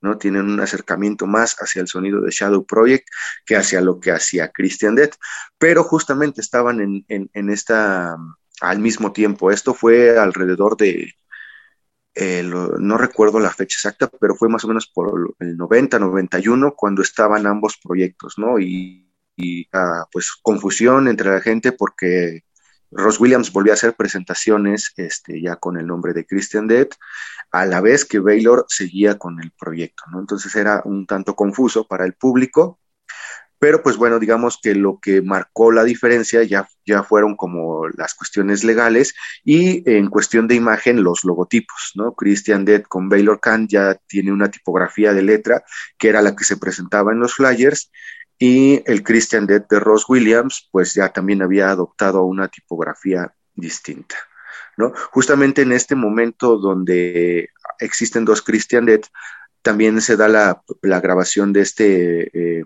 ¿no? 0.00 0.18
Tienen 0.18 0.46
un 0.50 0.60
acercamiento 0.60 1.26
más 1.26 1.56
hacia 1.60 1.82
el 1.82 1.88
sonido 1.88 2.20
de 2.20 2.30
Shadow 2.30 2.64
Project 2.66 3.08
que 3.44 3.56
hacia 3.56 3.80
lo 3.80 4.00
que 4.00 4.12
hacía 4.12 4.50
Christian 4.50 4.94
Death, 4.94 5.14
pero 5.58 5.84
justamente 5.84 6.40
estaban 6.40 6.80
en, 6.80 7.04
en, 7.32 7.50
esta, 7.50 8.16
al 8.60 8.78
mismo 8.78 9.12
tiempo, 9.12 9.50
esto 9.50 9.74
fue 9.74 10.18
alrededor 10.18 10.76
de, 10.76 11.12
eh, 12.20 12.42
no 12.42 12.98
recuerdo 12.98 13.38
la 13.38 13.52
fecha 13.52 13.76
exacta, 13.76 14.10
pero 14.20 14.34
fue 14.34 14.48
más 14.48 14.64
o 14.64 14.68
menos 14.68 14.88
por 14.88 15.36
el 15.38 15.56
90, 15.56 16.00
91, 16.00 16.74
cuando 16.74 17.02
estaban 17.02 17.46
ambos 17.46 17.78
proyectos, 17.80 18.34
¿no? 18.38 18.58
Y, 18.58 19.04
ah, 19.72 20.04
pues 20.10 20.32
confusión 20.42 21.06
entre 21.06 21.30
la 21.30 21.40
gente 21.40 21.70
porque 21.70 22.42
Ross 22.90 23.20
Williams 23.20 23.52
volvió 23.52 23.72
a 23.72 23.74
hacer 23.74 23.94
presentaciones 23.94 24.92
este, 24.96 25.40
ya 25.40 25.56
con 25.56 25.78
el 25.78 25.86
nombre 25.86 26.12
de 26.12 26.26
Christian 26.26 26.66
Dead, 26.66 26.88
a 27.50 27.66
la 27.66 27.80
vez 27.80 28.04
que 28.04 28.18
Baylor 28.18 28.64
seguía 28.68 29.18
con 29.18 29.42
el 29.42 29.52
proyecto, 29.52 30.04
¿no? 30.10 30.20
Entonces 30.20 30.54
era 30.54 30.82
un 30.84 31.06
tanto 31.06 31.34
confuso 31.34 31.86
para 31.86 32.04
el 32.04 32.14
público, 32.14 32.78
pero 33.58 33.82
pues 33.82 33.96
bueno, 33.96 34.18
digamos 34.18 34.58
que 34.62 34.74
lo 34.74 35.00
que 35.00 35.20
marcó 35.20 35.72
la 35.72 35.82
diferencia 35.82 36.42
ya, 36.44 36.68
ya 36.86 37.02
fueron 37.02 37.36
como 37.36 37.88
las 37.88 38.14
cuestiones 38.14 38.62
legales 38.62 39.14
y 39.44 39.88
en 39.90 40.08
cuestión 40.08 40.46
de 40.46 40.54
imagen 40.54 41.02
los 41.02 41.24
logotipos, 41.24 41.92
¿no? 41.94 42.14
Christian 42.14 42.64
Dead 42.64 42.82
con 42.82 43.08
Baylor 43.08 43.40
Khan 43.40 43.66
ya 43.66 43.96
tiene 44.06 44.32
una 44.32 44.50
tipografía 44.50 45.12
de 45.12 45.22
letra 45.22 45.64
que 45.98 46.08
era 46.08 46.22
la 46.22 46.36
que 46.36 46.44
se 46.44 46.56
presentaba 46.56 47.12
en 47.12 47.18
los 47.18 47.34
flyers 47.34 47.90
y 48.38 48.82
el 48.90 49.02
Christian 49.02 49.46
Dead 49.46 49.66
de 49.68 49.80
Ross 49.80 50.04
Williams, 50.08 50.68
pues 50.70 50.94
ya 50.94 51.08
también 51.08 51.42
había 51.42 51.70
adoptado 51.70 52.22
una 52.24 52.48
tipografía 52.48 53.34
distinta. 53.54 54.16
¿no? 54.76 54.92
Justamente 55.10 55.62
en 55.62 55.72
este 55.72 55.96
momento 55.96 56.56
donde 56.56 57.50
existen 57.80 58.24
dos 58.24 58.42
Christian 58.42 58.86
Dead, 58.86 59.00
también 59.60 60.00
se 60.00 60.16
da 60.16 60.28
la, 60.28 60.62
grabación 61.00 61.52
de 61.52 61.60
este 61.60 62.58
eh, 62.58 62.64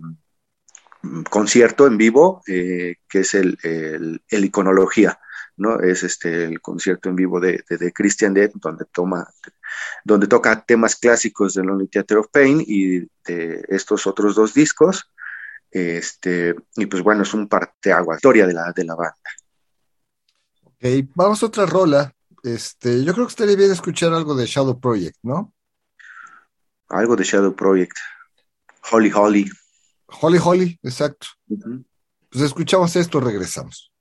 concierto 1.30 1.86
en 1.86 1.96
vivo, 1.96 2.42
eh, 2.46 2.96
que 3.08 3.20
es 3.20 3.34
el, 3.34 3.58
el, 3.62 4.44
Iconología, 4.44 5.18
¿no? 5.56 5.80
Es 5.80 6.02
este 6.02 6.44
el 6.44 6.60
concierto 6.60 7.08
en 7.08 7.16
vivo 7.16 7.40
de, 7.40 7.64
de, 7.68 7.92
Christian 7.92 8.34
Dead, 8.34 8.50
donde 8.54 8.84
toma, 8.84 9.26
donde 10.04 10.26
toca 10.26 10.64
temas 10.64 10.96
clásicos 10.96 11.54
del 11.54 11.66
Lonely 11.66 11.88
Theater 11.88 12.18
of 12.18 12.28
Pain 12.30 12.62
y 12.64 13.00
de 13.26 13.64
estos 13.68 14.06
otros 14.06 14.34
dos 14.34 14.54
discos. 14.54 15.10
Este, 15.72 16.54
y 16.76 16.86
pues 16.86 17.02
bueno, 17.02 17.22
es 17.22 17.32
un 17.32 17.48
parteaguas, 17.48 18.18
historia 18.18 18.46
de 18.46 18.52
la, 18.52 18.72
de 18.76 18.84
la 18.84 18.94
banda. 18.94 19.16
Ok, 20.64 20.84
vamos 21.14 21.42
a 21.42 21.46
otra 21.46 21.64
rola. 21.64 22.14
Este, 22.42 23.02
yo 23.04 23.14
creo 23.14 23.26
que 23.26 23.30
estaría 23.30 23.56
bien 23.56 23.72
escuchar 23.72 24.12
algo 24.12 24.34
de 24.34 24.46
Shadow 24.46 24.78
Project, 24.78 25.16
¿no? 25.22 25.52
Algo 26.88 27.16
de 27.16 27.24
Shadow 27.24 27.54
Project. 27.54 27.96
Holly 28.90 29.10
Holly. 29.14 29.50
Holly 30.20 30.38
Holly, 30.42 30.78
exacto. 30.82 31.28
Pues 31.48 32.44
escuchamos 32.44 32.94
esto, 32.96 33.20
regresamos. 33.20 33.91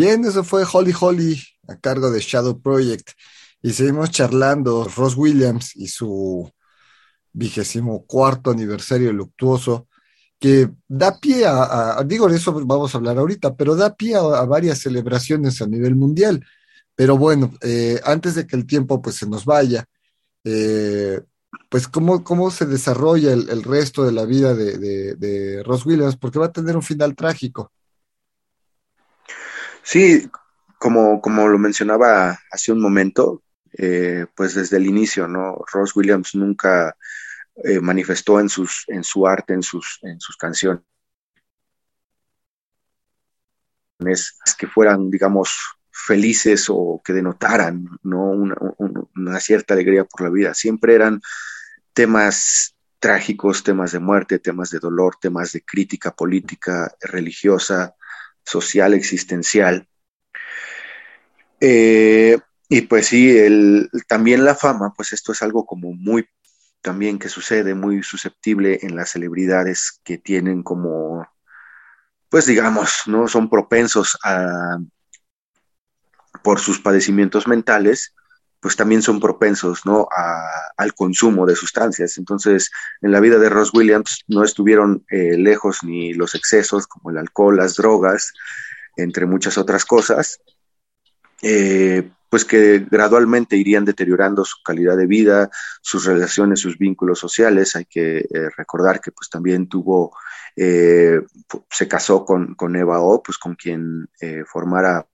Bien, 0.00 0.24
eso 0.24 0.42
fue 0.44 0.64
Holly 0.64 0.94
Holly 0.98 1.42
a 1.68 1.76
cargo 1.76 2.10
de 2.10 2.20
Shadow 2.20 2.58
Project. 2.58 3.10
Y 3.60 3.72
seguimos 3.74 4.10
charlando 4.10 4.84
Ross 4.96 5.14
Williams 5.14 5.76
y 5.76 5.88
su 5.88 6.50
vigésimo 7.34 8.06
cuarto 8.06 8.50
aniversario 8.50 9.12
luctuoso, 9.12 9.88
que 10.38 10.70
da 10.88 11.20
pie 11.20 11.44
a, 11.46 12.02
digo, 12.06 12.28
de 12.30 12.38
eso 12.38 12.50
vamos 12.64 12.94
a 12.94 12.98
hablar 12.98 13.18
ahorita, 13.18 13.54
pero 13.56 13.76
da 13.76 13.94
pie 13.94 14.16
a, 14.16 14.44
varias 14.46 14.78
celebraciones 14.78 15.60
a 15.60 15.66
nivel 15.66 15.96
mundial. 15.96 16.46
Pero 16.94 17.18
bueno, 17.18 17.52
eh, 17.60 18.00
antes 18.04 18.36
de 18.36 18.46
que 18.46 18.56
el 18.56 18.66
tiempo 18.66 19.02
pues 19.02 19.16
se 19.16 19.28
nos 19.28 19.44
vaya, 19.44 19.84
eh, 20.44 21.20
pues 21.68 21.88
cómo, 21.88 22.24
cómo 22.24 22.50
se 22.50 22.64
desarrolla 22.64 23.34
el, 23.34 23.62
resto 23.64 24.04
de 24.04 24.12
la 24.12 24.24
vida 24.24 24.54
de, 24.54 24.78
de, 25.16 25.62
Ross 25.62 25.84
Williams, 25.84 26.16
porque 26.16 26.38
va 26.38 26.46
a 26.46 26.52
tener 26.52 26.74
un 26.74 26.82
final 26.82 27.14
trágico. 27.14 27.70
Sí, 29.82 30.28
como, 30.78 31.20
como 31.20 31.48
lo 31.48 31.58
mencionaba 31.58 32.38
hace 32.50 32.72
un 32.72 32.80
momento, 32.80 33.42
eh, 33.72 34.26
pues 34.34 34.54
desde 34.54 34.76
el 34.78 34.86
inicio, 34.86 35.28
¿no? 35.28 35.62
Ross 35.72 35.94
Williams 35.96 36.34
nunca 36.34 36.96
eh, 37.64 37.80
manifestó 37.80 38.40
en, 38.40 38.48
sus, 38.48 38.84
en 38.88 39.04
su 39.04 39.26
arte, 39.26 39.54
en 39.54 39.62
sus, 39.62 39.98
en 40.02 40.20
sus 40.20 40.36
canciones, 40.36 40.82
que 44.58 44.66
fueran, 44.66 45.10
digamos, 45.10 45.50
felices 45.90 46.66
o 46.68 47.00
que 47.04 47.12
denotaran 47.12 47.86
¿no? 48.02 48.30
una, 48.30 48.56
una, 49.14 49.40
cierta 49.40 49.74
alegría 49.74 50.04
por 50.04 50.22
la 50.22 50.30
vida. 50.30 50.54
Siempre 50.54 50.94
eran 50.94 51.20
temas 51.92 52.74
trágicos, 52.98 53.62
temas 53.62 53.92
de 53.92 53.98
muerte, 53.98 54.38
temas 54.38 54.70
de 54.70 54.78
dolor, 54.78 55.16
temas 55.20 55.52
de 55.52 55.62
crítica 55.62 56.14
política, 56.14 56.94
religiosa, 57.00 57.94
social, 58.44 58.94
existencial. 58.94 59.88
Eh, 61.60 62.38
y 62.68 62.82
pues 62.82 63.06
sí, 63.06 63.36
el, 63.36 63.90
también 64.08 64.44
la 64.44 64.54
fama, 64.54 64.92
pues 64.96 65.12
esto 65.12 65.32
es 65.32 65.42
algo 65.42 65.66
como 65.66 65.92
muy, 65.92 66.28
también 66.82 67.18
que 67.18 67.28
sucede, 67.28 67.74
muy 67.74 68.02
susceptible 68.02 68.78
en 68.82 68.96
las 68.96 69.10
celebridades 69.10 70.00
que 70.04 70.18
tienen 70.18 70.62
como, 70.62 71.26
pues 72.28 72.46
digamos, 72.46 73.02
¿no? 73.06 73.28
Son 73.28 73.50
propensos 73.50 74.16
a, 74.24 74.78
por 76.42 76.60
sus 76.60 76.80
padecimientos 76.80 77.46
mentales, 77.46 78.14
pues 78.60 78.76
también 78.76 79.00
son 79.00 79.20
propensos, 79.20 79.86
¿no? 79.86 80.06
al 80.76 80.94
consumo 80.94 81.46
de 81.46 81.56
sustancias. 81.56 82.18
Entonces, 82.18 82.70
en 83.00 83.10
la 83.10 83.20
vida 83.20 83.38
de 83.38 83.48
Ross 83.48 83.72
Williams 83.72 84.22
no 84.28 84.44
estuvieron 84.44 85.04
eh, 85.10 85.36
lejos 85.38 85.82
ni 85.82 86.12
los 86.12 86.34
excesos 86.34 86.86
como 86.86 87.10
el 87.10 87.18
alcohol, 87.18 87.56
las 87.56 87.76
drogas, 87.76 88.34
entre 88.96 89.24
muchas 89.24 89.56
otras 89.56 89.86
cosas. 89.86 90.40
Eh, 91.42 92.10
pues 92.28 92.44
que 92.44 92.86
gradualmente 92.88 93.56
irían 93.56 93.84
deteriorando 93.84 94.44
su 94.44 94.62
calidad 94.62 94.96
de 94.96 95.06
vida, 95.06 95.50
sus 95.80 96.04
relaciones, 96.04 96.60
sus 96.60 96.78
vínculos 96.78 97.18
sociales. 97.18 97.74
Hay 97.74 97.86
que 97.86 98.18
eh, 98.18 98.50
recordar 98.56 99.00
que 99.00 99.10
pues 99.10 99.28
también 99.30 99.68
tuvo, 99.68 100.14
se 100.54 101.88
casó 101.88 102.24
con, 102.24 102.54
con, 102.54 102.76
Eva 102.76 103.00
O, 103.00 103.22
pues 103.22 103.38
con 103.38 103.54
quien 103.54 104.08
formara. 104.46 105.06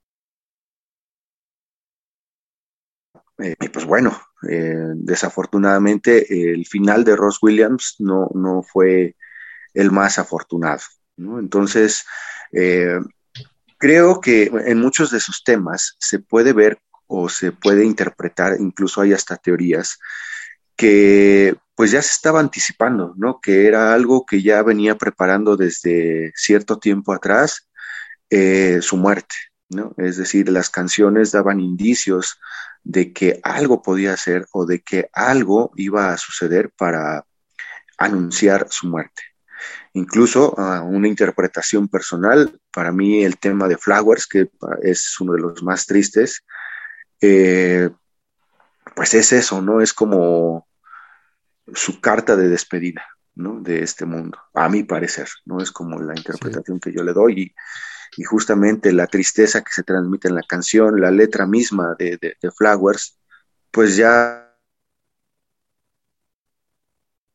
Y 3.38 3.68
pues 3.68 3.84
bueno, 3.84 4.18
desafortunadamente 4.94 6.52
el 6.52 6.66
final 6.66 7.04
de 7.04 7.16
Ross 7.16 7.38
Williams 7.42 7.96
no, 7.98 8.30
no 8.34 8.62
fue 8.62 9.16
el 9.74 9.90
más 9.90 10.18
afortunado. 10.18 10.80
¿no? 11.16 11.38
Entonces, 11.38 12.04
creo 13.78 14.20
que 14.20 14.50
en 14.66 14.80
muchos 14.80 15.10
de 15.10 15.20
sus 15.20 15.44
temas 15.44 15.96
se 15.98 16.18
puede 16.18 16.52
ver 16.52 16.78
o 17.06 17.28
se 17.28 17.52
puede 17.52 17.84
interpretar, 17.84 18.56
incluso 18.58 19.00
hay 19.00 19.12
hasta 19.12 19.36
teorías, 19.36 19.98
que 20.76 21.56
pues 21.74 21.90
ya 21.90 22.02
se 22.02 22.10
estaba 22.10 22.40
anticipando, 22.40 23.14
¿no? 23.16 23.40
Que 23.40 23.66
era 23.66 23.92
algo 23.92 24.24
que 24.26 24.42
ya 24.42 24.62
venía 24.62 24.96
preparando 24.96 25.56
desde 25.56 26.32
cierto 26.34 26.78
tiempo 26.78 27.12
atrás 27.12 27.68
eh, 28.30 28.78
su 28.82 28.96
muerte, 28.96 29.34
¿no? 29.68 29.94
Es 29.96 30.16
decir, 30.16 30.48
las 30.48 30.70
canciones 30.70 31.32
daban 31.32 31.60
indicios 31.60 32.38
de 32.84 33.12
que 33.12 33.40
algo 33.42 33.82
podía 33.82 34.16
ser 34.16 34.46
o 34.52 34.64
de 34.64 34.80
que 34.80 35.10
algo 35.12 35.72
iba 35.76 36.12
a 36.12 36.16
suceder 36.16 36.70
para 36.70 37.24
anunciar 37.98 38.66
su 38.70 38.88
muerte. 38.88 39.22
Incluso 39.94 40.54
uh, 40.56 40.84
una 40.84 41.08
interpretación 41.08 41.88
personal, 41.88 42.60
para 42.70 42.92
mí 42.92 43.24
el 43.24 43.38
tema 43.38 43.66
de 43.66 43.78
Flowers, 43.78 44.26
que 44.26 44.50
es 44.82 45.18
uno 45.20 45.32
de 45.32 45.40
los 45.40 45.62
más 45.62 45.86
tristes, 45.86 46.44
eh, 47.20 47.88
pues 48.94 49.14
es 49.14 49.32
eso, 49.32 49.62
¿no? 49.62 49.80
Es 49.80 49.92
como 49.92 50.68
su 51.74 52.00
carta 52.00 52.36
de 52.36 52.48
despedida, 52.48 53.06
¿no? 53.34 53.60
De 53.60 53.82
este 53.82 54.04
mundo, 54.04 54.38
a 54.54 54.68
mi 54.68 54.84
parecer, 54.84 55.28
¿no? 55.46 55.60
Es 55.60 55.72
como 55.72 55.98
la 55.98 56.14
interpretación 56.14 56.78
que 56.78 56.92
yo 56.92 57.02
le 57.02 57.12
doy 57.12 57.42
y, 57.42 57.54
justamente 58.24 58.92
la 58.92 59.06
tristeza 59.06 59.62
que 59.62 59.72
se 59.72 59.82
transmite 59.82 60.28
en 60.28 60.34
la 60.34 60.42
canción, 60.42 61.00
la 61.00 61.10
letra 61.10 61.46
misma 61.46 61.94
de, 61.98 62.36
Flowers, 62.56 63.18
pues 63.70 63.96
ya 63.96 64.56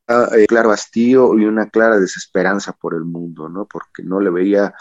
eh, 0.07 0.45
claro 0.47 0.71
hastío 0.71 1.37
y 1.37 1.45
una 1.45 1.69
clara 1.69 1.99
desesperanza 1.99 2.73
por 2.73 2.95
el 2.95 3.05
mundo, 3.05 3.49
¿no? 3.49 3.65
Porque 3.65 4.03
no 4.03 4.19
le 4.19 4.29
veía 4.29 4.73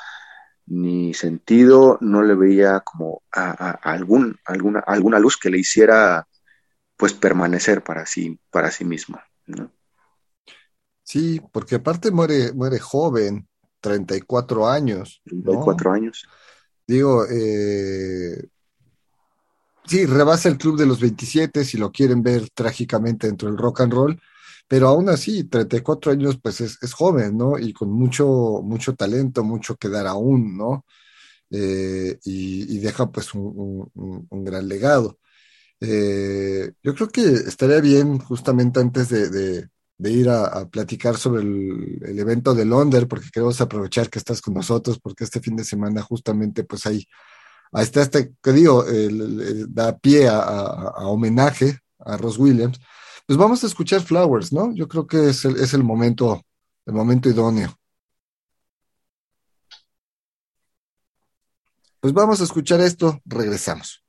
ni 0.66 1.14
sentido, 1.14 1.98
no 2.00 2.22
le 2.22 2.34
veía 2.34 2.80
como 2.80 3.22
a, 3.32 3.70
algún, 3.82 4.38
alguna, 4.44 4.80
alguna 4.80 5.18
luz 5.18 5.36
que 5.36 5.50
le 5.50 5.58
hiciera 5.58 6.26
pues 6.96 7.12
permanecer 7.12 7.82
para 7.82 8.06
sí, 8.06 8.38
para 8.50 8.70
sí 8.70 8.84
mismo. 8.84 9.20
¿no? 9.46 9.72
Sí, 11.02 11.40
porque 11.52 11.76
aparte 11.76 12.10
muere, 12.10 12.52
muere 12.52 12.78
joven, 12.78 13.48
34 13.80 14.68
años. 14.68 15.20
34 15.24 15.92
años. 15.92 16.26
Digo, 16.86 17.24
eh, 17.30 18.48
sí, 19.86 20.06
rebasa 20.06 20.48
el 20.48 20.58
club 20.58 20.76
de 20.78 20.86
los 20.86 21.00
27 21.00 21.64
si 21.64 21.78
lo 21.78 21.92
quieren 21.92 22.22
ver 22.22 22.50
trágicamente 22.50 23.26
dentro 23.26 23.48
del 23.48 23.58
rock 23.58 23.82
and 23.82 23.92
roll, 23.92 24.20
pero 24.70 24.88
aún 24.88 25.08
así, 25.08 25.44
34 25.44 26.12
años, 26.12 26.38
pues 26.42 26.60
es, 26.60 26.92
joven, 26.92 27.36
¿no? 27.36 27.58
Y 27.58 27.72
con 27.72 27.90
mucho, 27.90 28.60
mucho 28.62 28.94
talento, 28.94 29.42
mucho 29.42 29.76
que 29.76 29.88
dar 29.88 30.06
aún, 30.06 30.56
¿no? 30.56 30.84
Eh, 31.50 32.18
y, 32.24 32.78
deja 32.78 33.10
pues 33.10 33.34
un, 33.34 33.90
gran 34.30 34.68
legado. 34.68 35.18
Eh, 35.80 36.72
yo 36.82 36.94
creo 36.94 37.08
que 37.08 37.22
estaría 37.22 37.80
bien 37.80 38.18
justamente 38.18 38.80
antes 38.80 39.08
de, 39.08 39.68
ir 40.08 40.28
a, 40.30 40.66
platicar 40.68 41.16
sobre 41.16 41.42
el, 41.42 42.18
evento 42.18 42.54
de 42.54 42.64
Londres, 42.64 43.06
porque 43.08 43.30
queremos 43.32 43.60
aprovechar 43.60 44.08
que 44.08 44.18
estás 44.18 44.40
con 44.40 44.54
nosotros, 44.54 44.98
porque 45.00 45.24
este 45.24 45.40
fin 45.40 45.56
de 45.56 45.64
semana 45.64 46.02
justamente 46.02 46.64
pues 46.64 46.86
ahí, 46.86 47.06
está 47.72 48.02
este, 48.02 48.34
que 48.42 48.52
digo, 48.52 48.84
da 49.68 49.98
pie 49.98 50.28
a, 50.28 51.06
homenaje 51.08 51.80
a 51.98 52.16
Ross 52.16 52.38
Williams 52.38 52.80
pues 53.30 53.38
vamos 53.38 53.62
a 53.62 53.68
escuchar 53.68 54.00
Flowers, 54.02 54.52
¿no? 54.52 54.74
Yo 54.74 54.88
creo 54.88 55.06
que 55.06 55.28
es 55.28 55.44
el, 55.44 55.56
es 55.56 55.72
el 55.72 55.84
momento, 55.84 56.44
el 56.84 56.94
momento 56.94 57.28
idóneo. 57.28 57.72
Pues 62.00 62.12
vamos 62.12 62.40
a 62.40 62.44
escuchar 62.44 62.80
esto, 62.80 63.20
regresamos. 63.24 64.02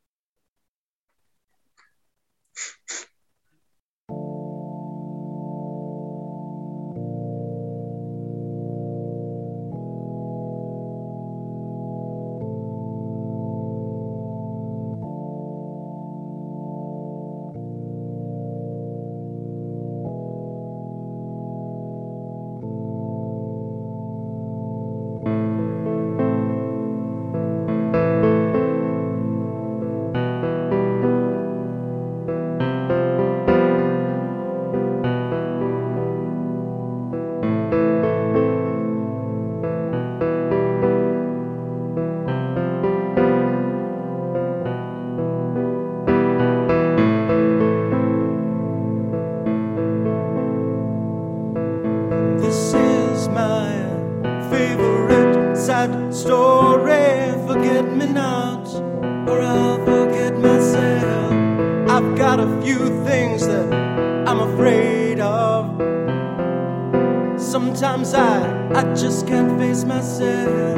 Sometimes 67.38 68.14
I, 68.14 68.70
I 68.74 68.84
just 68.94 69.28
can't 69.28 69.60
face 69.60 69.84
myself. 69.84 70.78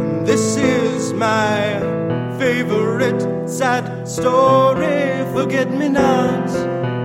And 0.00 0.26
this 0.26 0.56
is 0.56 1.12
my 1.12 1.80
favorite 2.38 3.48
sad 3.48 4.08
story. 4.08 5.24
Forget 5.32 5.70
me 5.70 5.88
not, 5.88 6.50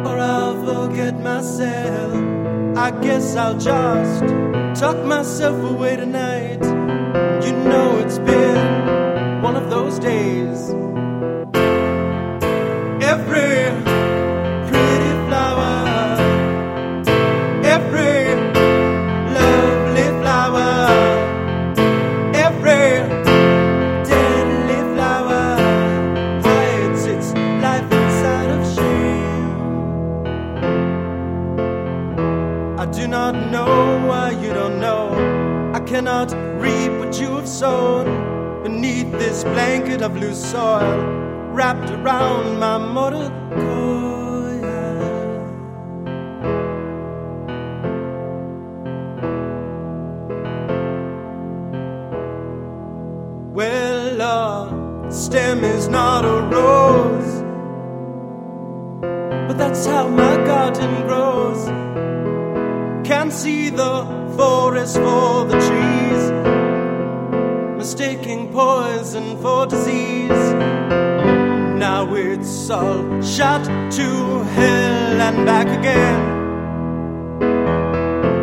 or 0.07 0.17
I'll 0.17 0.57
forget 0.65 1.19
myself. 1.19 2.13
I 2.77 2.91
guess 3.01 3.35
I'll 3.35 3.57
just 3.57 4.23
tuck 4.79 5.03
myself 5.05 5.57
away 5.71 5.95
tonight. 5.95 6.63
You 7.45 7.53
know 7.69 7.97
it's 7.99 8.19
been 8.19 9.41
one 9.41 9.55
of 9.55 9.69
those 9.69 9.99
days. 9.99 10.46
Cannot 35.97 36.31
reap 36.61 36.91
what 36.99 37.19
you 37.19 37.29
have 37.37 37.47
sown 37.47 38.05
beneath 38.61 39.11
this 39.13 39.43
blanket 39.43 40.03
of 40.03 40.15
loose 40.15 40.51
soil 40.51 40.99
wrapped 41.55 41.89
around 41.89 42.59
my 42.59 42.77
mortal 42.77 43.31
coil. 43.49 44.61
Well, 53.55 54.21
a 54.21 55.11
stem 55.11 55.63
is 55.63 55.87
not 55.87 56.25
a 56.25 56.41
rose, 56.55 57.41
but 59.47 59.57
that's 59.57 59.87
how 59.87 60.07
my 60.09 60.35
garden 60.45 61.07
grows. 61.07 61.65
Can't 63.03 63.33
see 63.33 63.71
the 63.71 64.17
forest 64.37 64.97
for 64.97 65.45
the 65.45 65.57
trees, 65.67 65.86
poison 68.58 69.38
for 69.39 69.68
disease. 69.68 70.45
Now 71.86 72.12
it's 72.16 72.72
all 72.72 73.22
shot 73.22 73.64
to 73.97 74.08
hell 74.55 75.22
and 75.28 75.45
back 75.45 75.68
again. 75.80 76.20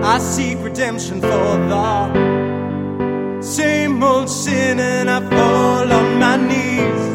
I 0.04 0.18
seek 0.18 0.58
redemption 0.62 1.20
for 1.20 1.50
the 1.72 3.42
same 3.42 4.00
old 4.04 4.30
sin 4.30 4.78
and 4.78 5.10
I 5.10 5.20
fall 5.34 5.92
on 6.00 6.08
my 6.24 6.36
knees. 6.48 7.06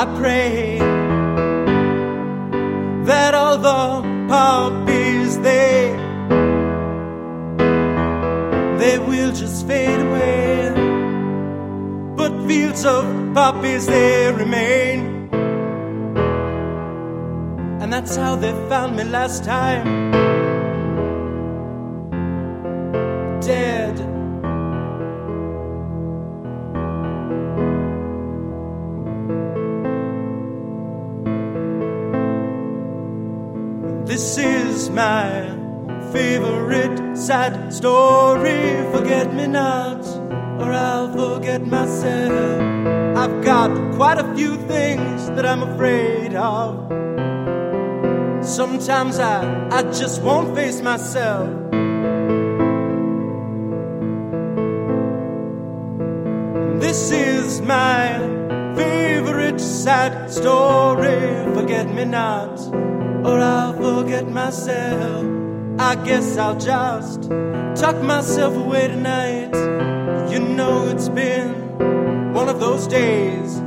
I 0.00 0.02
pray 0.18 0.78
that 3.10 3.32
all 3.34 3.58
the 3.58 3.84
poppies 4.28 5.38
they 5.38 5.71
they 8.82 8.98
will 8.98 9.30
just 9.30 9.64
fade 9.68 10.00
away. 10.00 10.72
But 12.16 12.32
fields 12.48 12.84
of 12.84 13.04
poppies 13.32 13.86
they 13.86 14.32
remain. 14.32 15.28
And 17.80 17.92
that's 17.92 18.16
how 18.16 18.34
they 18.34 18.52
found 18.68 18.96
me 18.96 19.04
last 19.04 19.44
time. 19.44 20.10
Dead. 23.40 23.96
This 34.08 34.38
is 34.38 34.90
my 34.90 35.61
favorite 36.12 37.16
sad 37.16 37.72
story. 37.72 38.84
Forget 38.92 39.34
me 39.34 39.46
not, 39.46 40.04
or 40.60 40.70
I'll 40.72 41.10
forget 41.12 41.66
myself. 41.66 42.60
I've 43.16 43.42
got 43.42 43.70
quite 43.94 44.18
a 44.18 44.34
few 44.34 44.56
things 44.68 45.26
that 45.30 45.46
I'm 45.46 45.62
afraid 45.62 46.34
of. 46.34 46.90
Sometimes 48.44 49.18
I, 49.18 49.68
I 49.70 49.82
just 49.92 50.22
won't 50.22 50.54
face 50.54 50.82
myself. 50.82 51.48
This 56.80 57.10
is 57.12 57.62
my 57.62 58.18
favorite 58.76 59.60
sad 59.60 60.30
story. 60.30 61.54
Forget 61.54 61.94
me 61.94 62.04
not, 62.04 62.58
or 63.24 63.38
I'll 63.38 63.72
forget 63.74 64.28
myself. 64.28 65.41
I 65.82 65.96
guess 65.96 66.36
I'll 66.38 66.58
just 66.58 67.22
tuck 67.74 68.00
myself 68.02 68.54
away 68.54 68.86
tonight. 68.86 69.52
You 70.30 70.38
know 70.38 70.86
it's 70.86 71.08
been 71.08 71.52
one 72.32 72.48
of 72.48 72.60
those 72.60 72.86
days. 72.86 73.60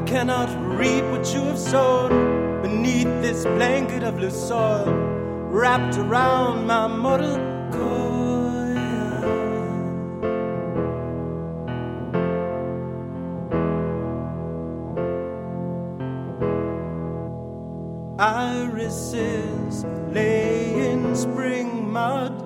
I 0.00 0.02
cannot 0.04 0.48
reap 0.78 1.04
what 1.12 1.30
you 1.34 1.42
have 1.42 1.58
sown 1.58 2.62
beneath 2.62 3.04
this 3.20 3.44
blanket 3.44 4.02
of 4.02 4.18
loose 4.18 4.48
soil 4.48 4.86
wrapped 5.52 5.98
around 5.98 6.66
my 6.66 6.86
mortal 6.88 7.36
coil. 7.70 8.00
Irises 18.18 19.84
lay 20.14 20.92
in 20.92 21.14
spring 21.14 21.92
mud 21.92 22.40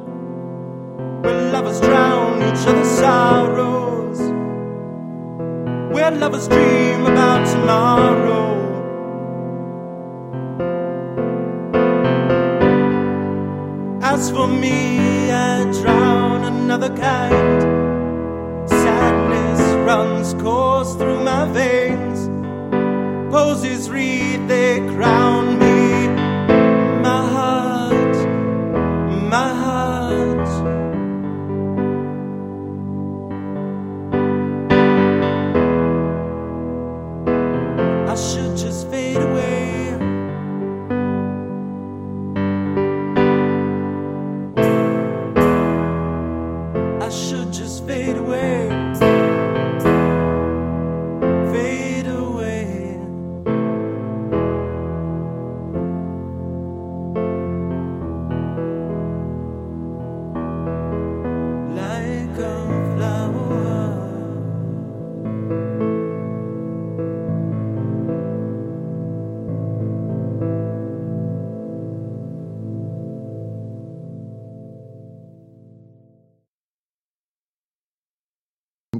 where 1.24 1.52
lovers 1.52 1.80
drown 1.80 2.42
each 2.42 2.66
other's 2.66 2.88
sorrows, 2.98 4.03
where 6.05 6.20
lovers 6.20 6.48
dream 6.48 7.07
about 7.07 7.46
tomorrow. 7.46 8.52
As 14.02 14.30
for 14.30 14.46
me, 14.46 15.30
I 15.30 15.64
drown 15.80 16.44
another 16.44 16.90
kind. 16.90 17.62
Sadness 18.68 19.61
runs 19.88 20.34
course 20.42 20.94
through 20.94 21.24
my 21.24 21.46
veins. 21.52 22.28
Posies 23.32 23.88
read, 23.88 24.46
they 24.46 24.80
crown 24.94 25.59
me. 25.59 25.63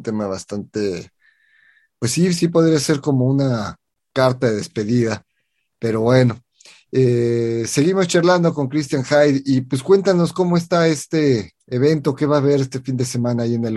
Tema 0.05 0.29
bastante, 0.29 1.11
pues 1.99 2.13
sí, 2.13 2.33
sí 2.33 2.47
podría 2.47 2.79
ser 2.79 3.01
como 3.01 3.25
una 3.27 3.77
carta 4.13 4.49
de 4.49 4.57
despedida, 4.59 5.25
pero 5.81 6.03
bueno, 6.03 6.41
eh, 6.97 7.65
seguimos 7.67 8.07
charlando 8.07 8.55
con 8.55 8.69
Christian 8.69 9.03
Hyde 9.03 9.43
y 9.45 9.63
pues 9.63 9.83
cuéntanos 9.83 10.33
cómo 10.33 10.57
está 10.57 10.87
este 10.87 11.57
evento 11.67 12.15
que 12.15 12.25
va 12.25 12.37
a 12.37 12.39
haber 12.39 12.61
este 12.61 12.79
fin 12.79 12.97
de 12.97 13.05
semana 13.05 13.43
ahí 13.43 13.55
en 13.55 13.65
el. 13.65 13.77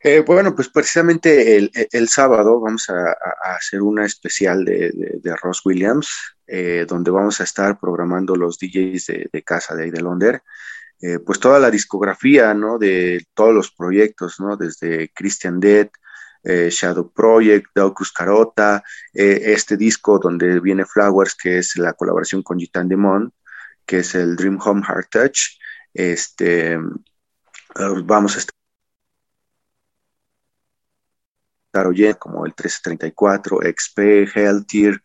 Eh, 0.00 0.20
bueno, 0.20 0.54
pues 0.54 0.68
precisamente 0.68 1.56
el, 1.56 2.08
sábado 2.08 2.60
vamos 2.60 2.90
a, 2.90 3.16
hacer 3.56 3.80
una 3.80 4.04
especial 4.04 4.66
de, 4.66 5.36
Ross 5.42 5.64
Williams, 5.64 6.10
eh, 6.46 6.84
donde 6.86 7.10
vamos 7.10 7.40
a 7.40 7.44
estar 7.44 7.80
programando 7.80 8.36
los 8.36 8.58
DJs 8.58 9.06
de, 9.32 9.42
casa 9.42 9.74
de 9.74 9.84
ahí 9.84 9.90
de 9.90 10.02
Londres. 10.02 10.42
Pues 11.24 11.38
toda 11.38 11.60
la 11.60 11.70
discografía, 11.70 12.54
¿no? 12.54 12.78
De 12.78 13.24
todos 13.34 13.54
los 13.54 13.70
proyectos, 13.70 14.40
¿no? 14.40 14.56
Desde 14.56 15.10
Christian 15.14 15.60
Dead, 15.60 15.88
eh, 16.44 16.70
Shadow 16.70 17.12
Project, 17.12 17.66
Daucus 17.74 18.12
Carota, 18.12 18.82
eh, 19.12 19.42
este 19.46 19.76
disco 19.76 20.18
donde 20.18 20.60
viene 20.60 20.86
Flowers, 20.86 21.34
que 21.34 21.58
es 21.58 21.76
la 21.76 21.94
colaboración 21.94 22.42
con 22.42 22.58
Gitan 22.58 22.88
Demon, 22.88 23.32
que 23.84 23.98
es 23.98 24.14
el 24.14 24.36
Dream 24.36 24.58
Home 24.64 24.82
Heart 24.82 25.10
Touch. 25.10 25.40
Este, 25.92 26.72
eh, 26.74 26.78
vamos 28.04 28.36
a 28.36 28.38
estar 28.38 28.54
como 32.18 32.44
el 32.46 32.52
1334, 32.52 33.60
XP, 33.62 34.26
Healthier. 34.34 35.02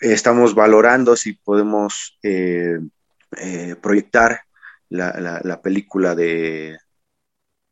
estamos 0.00 0.54
valorando 0.54 1.16
si 1.16 1.34
podemos 1.34 2.18
proyectar 3.80 4.42
la, 4.90 5.60
película 5.62 6.14
de, 6.14 6.78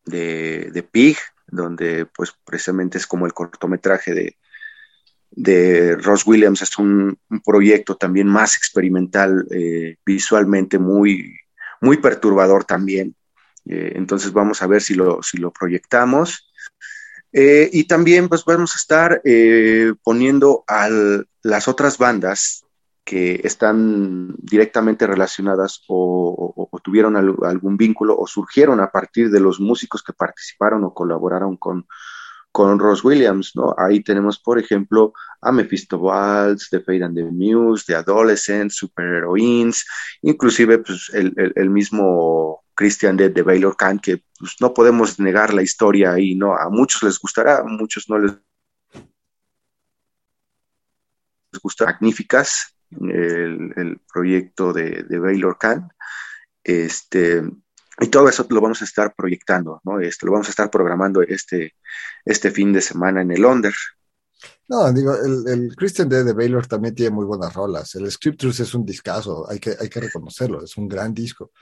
de, 0.05 0.89
Pig, 0.91 1.17
donde 1.47 2.07
pues 2.07 2.33
precisamente 2.45 2.99
es 2.99 3.07
como 3.07 3.27
el 3.27 3.33
cortometraje 3.33 4.15
de, 4.15 4.37
de 5.31 5.97
Ross 5.97 6.27
Williams, 6.27 6.63
es 6.63 6.79
un, 6.79 7.19
proyecto 7.45 7.97
también 7.97 8.27
más 8.27 8.57
experimental, 8.57 9.47
eh, 9.51 9.97
visualmente 10.05 10.79
muy, 10.79 11.39
muy 11.81 11.99
perturbador 11.99 12.65
también. 12.65 13.15
Eh, 13.67 13.93
entonces 13.97 14.33
vamos 14.33 14.63
a 14.63 14.67
ver 14.67 14.81
si 14.81 14.95
lo, 14.95 15.23
si 15.23 15.39
lo 15.39 15.53
proyectamos. 15.53 16.51
Eh, 17.31 17.69
y 17.73 17.85
también 17.85 18.29
pues 18.29 18.45
vamos 18.47 18.75
a 18.75 18.79
estar 18.79 19.23
poniendo 20.03 20.65
a 20.67 20.89
las 21.43 21.69
otras 21.69 21.99
bandas 21.99 22.65
que 23.09 23.41
están 23.43 24.35
directamente 24.37 25.07
relacionadas 25.07 25.83
o, 25.89 26.69
tuvieron 26.85 27.17
algún 27.17 27.79
vínculo 27.79 28.15
o 28.19 28.27
surgieron 28.27 28.81
a 28.81 28.91
partir 28.91 29.31
de 29.31 29.41
los 29.41 29.61
músicos 29.61 30.03
que 30.03 30.13
participaron 30.13 30.85
o 30.85 30.93
colaboraron 30.93 31.57
con, 31.57 31.87
con 32.53 32.79
Ross 32.79 33.03
Williams, 33.03 33.53
¿no? 33.55 33.75
Ahí 33.79 34.03
tenemos, 34.03 34.39
por 34.39 34.59
ejemplo, 34.59 35.15
a 35.41 35.51
Mephisto 35.51 35.97
Waltz, 35.97 36.69
The 36.69 36.81
Fade 36.81 37.05
and 37.05 37.17
the 37.17 37.25
Muse, 37.25 37.85
The 37.87 37.95
Adolescents, 37.95 38.77
Super 38.77 39.07
Heroines, 39.07 39.87
inclusive 40.21 40.77
pues, 40.77 41.11
el, 41.15 41.71
mismo 41.71 42.63
Christian 42.75 43.17
Dead 43.17 43.31
de 43.31 43.41
Baylor 43.41 43.75
Khan, 43.75 44.01
que 44.01 44.23
pues, 44.39 44.57
no 44.61 44.75
podemos 44.75 45.19
negar 45.19 45.55
la 45.55 45.63
historia 45.63 46.13
ahí, 46.13 46.35
¿no? 46.35 46.55
A 46.55 46.69
muchos 46.69 47.03
les 47.03 47.19
gustará, 47.19 47.61
a 47.61 47.65
muchos 47.65 48.05
no 48.11 48.19
les 48.19 48.35
gusta 51.63 51.87
magníficas, 51.87 52.78
el, 52.91 54.01
proyecto 54.13 54.73
de, 54.73 55.05
Baylor 55.19 55.59
Khan. 55.59 55.89
Este, 56.63 57.43
y 58.01 58.07
todo 58.09 58.29
eso 58.29 58.47
lo 58.51 58.61
vamos 58.61 58.83
a 58.83 58.85
estar 58.85 59.15
proyectando, 59.15 59.81
¿no? 59.85 60.01
Esto 60.01 60.27
lo 60.27 60.33
vamos 60.33 60.49
a 60.49 60.51
estar 60.51 60.71
programando 60.71 61.23
este, 61.23 61.75
este 62.25 62.51
fin 62.51 62.73
de 62.73 62.81
semana 62.81 63.23
en 63.23 63.31
el 63.31 63.45
Onder. 63.45 63.75
No, 64.69 64.93
digo, 64.93 65.15
el, 65.17 65.75
Christian 65.75 66.09
Day 66.09 66.25
de 66.25 66.35
Baylor 66.35 66.67
también 66.67 66.95
tiene 66.95 67.15
muy 67.15 67.25
buenas 67.25 67.55
rolas. 67.55 67.95
El 67.95 68.11
Scriptures 68.11 68.61
es 68.61 68.75
un 68.75 68.85
discazo, 68.85 69.49
hay 69.51 69.59
que, 69.59 69.75
hay 69.79 69.89
que 69.89 70.01
reconocerlo, 70.01 70.63
es 70.63 70.77
un 70.77 70.89
gran 70.89 71.15
disco. 71.15 71.53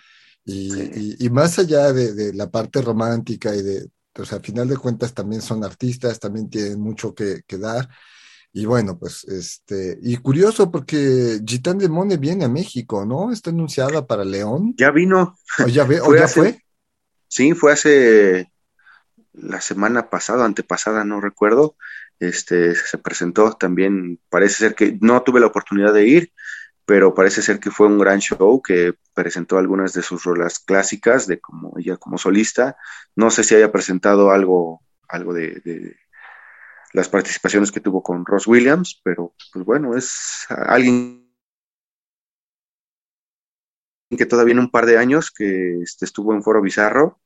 Y, 0.45 1.25
y, 1.25 1.31
más 1.31 1.59
allá 1.59 1.93
de, 1.93 2.15
de, 2.15 2.33
la 2.33 2.49
parte 2.49 2.81
romántica 2.81 3.55
y 3.55 3.63
de, 3.63 3.89
o 4.19 4.25
sea, 4.25 4.39
al 4.39 4.45
final 4.45 4.69
de 4.69 4.77
cuentas 4.77 5.13
también 5.13 5.43
son 5.43 5.65
artistas, 5.65 6.21
también 6.21 6.49
tienen 6.49 6.81
mucho 6.81 7.15
que, 7.15 7.43
que 7.47 7.59
dar. 7.59 7.89
Y 8.59 8.65
bueno, 8.65 8.99
pues, 8.99 9.25
este, 9.25 9.99
y 10.01 10.17
curioso 10.17 10.71
porque 10.71 11.43
Gitán 11.47 11.77
de 11.77 11.91
Mone 11.91 12.17
viene 12.17 12.47
a 12.47 12.49
México, 12.49 13.05
¿no? 13.05 13.31
Está 13.31 13.51
anunciada 13.51 14.07
para 14.07 14.25
León. 14.25 14.73
Ya 14.79 14.91
vino. 14.91 15.37
¿O 15.63 15.69
ya, 15.69 15.85
ve, 15.85 16.01
¿o 16.03 16.17
ya 16.17 16.27
fue? 16.27 16.65
Sí, 17.29 17.53
fue 17.53 17.73
hace 17.75 18.51
la 19.35 19.61
semana 19.61 20.09
pasada, 20.09 20.47
antepasada, 20.47 21.05
no 21.05 21.21
recuerdo. 21.21 21.77
Este, 22.19 22.75
se 22.75 22.97
presentó 22.97 23.53
también, 23.53 24.21
parece 24.31 24.55
ser 24.55 24.75
que 24.75 24.97
no 25.03 25.21
tuve 25.21 25.41
la 25.41 25.49
oportunidad 25.49 25.93
de 25.93 26.07
ir, 26.07 26.33
pero 26.87 27.13
parece 27.13 27.43
ser 27.43 27.61
que 27.61 27.71
fue 27.71 27.89
un 27.89 27.99
gran 27.99 28.21
show 28.21 28.63
que 28.63 28.95
presentó 29.13 29.59
algunas 29.59 29.93
de 29.93 30.01
sus 30.01 30.25
rolas 30.25 30.61
clásicas 30.61 31.27
de 31.27 31.41
como 31.41 31.75
ella 31.77 31.99
como 31.99 32.17
solista. 32.17 32.79
No 33.17 33.31
sé 33.31 33.45
si 33.45 33.55
haya 33.55 33.71
presentado 33.71 34.31
algo, 34.31 34.81
algo 35.09 35.35
de 35.35 35.95
las 36.97 37.11
participaciones 37.11 37.71
que 37.71 37.81
tuvo 37.81 38.03
con 38.03 38.25
Ross 38.25 38.47
Williams, 38.47 39.03
pero 39.05 39.35
pues 39.53 39.67
bueno, 39.67 39.95
es 39.95 40.47
alguien 40.49 41.31
que 44.17 44.25
todavía 44.25 44.53
en 44.53 44.61
un 44.61 44.71
par 44.71 44.87
de 44.87 44.97
años 44.97 45.31
que 45.31 45.83
este, 45.83 46.07
estuvo 46.07 46.33
en 46.33 46.43
Foro 46.43 46.63
Bizarro, 46.63 47.21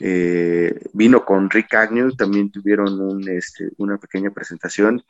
eh, 0.00 0.74
vino 0.94 1.22
con 1.26 1.50
Rick 1.50 1.74
Agnew, 1.74 2.16
también 2.16 2.50
tuvieron 2.50 3.28
este, 3.28 3.68
una 3.76 3.98
pequeña 3.98 4.30
presentación. 4.30 5.04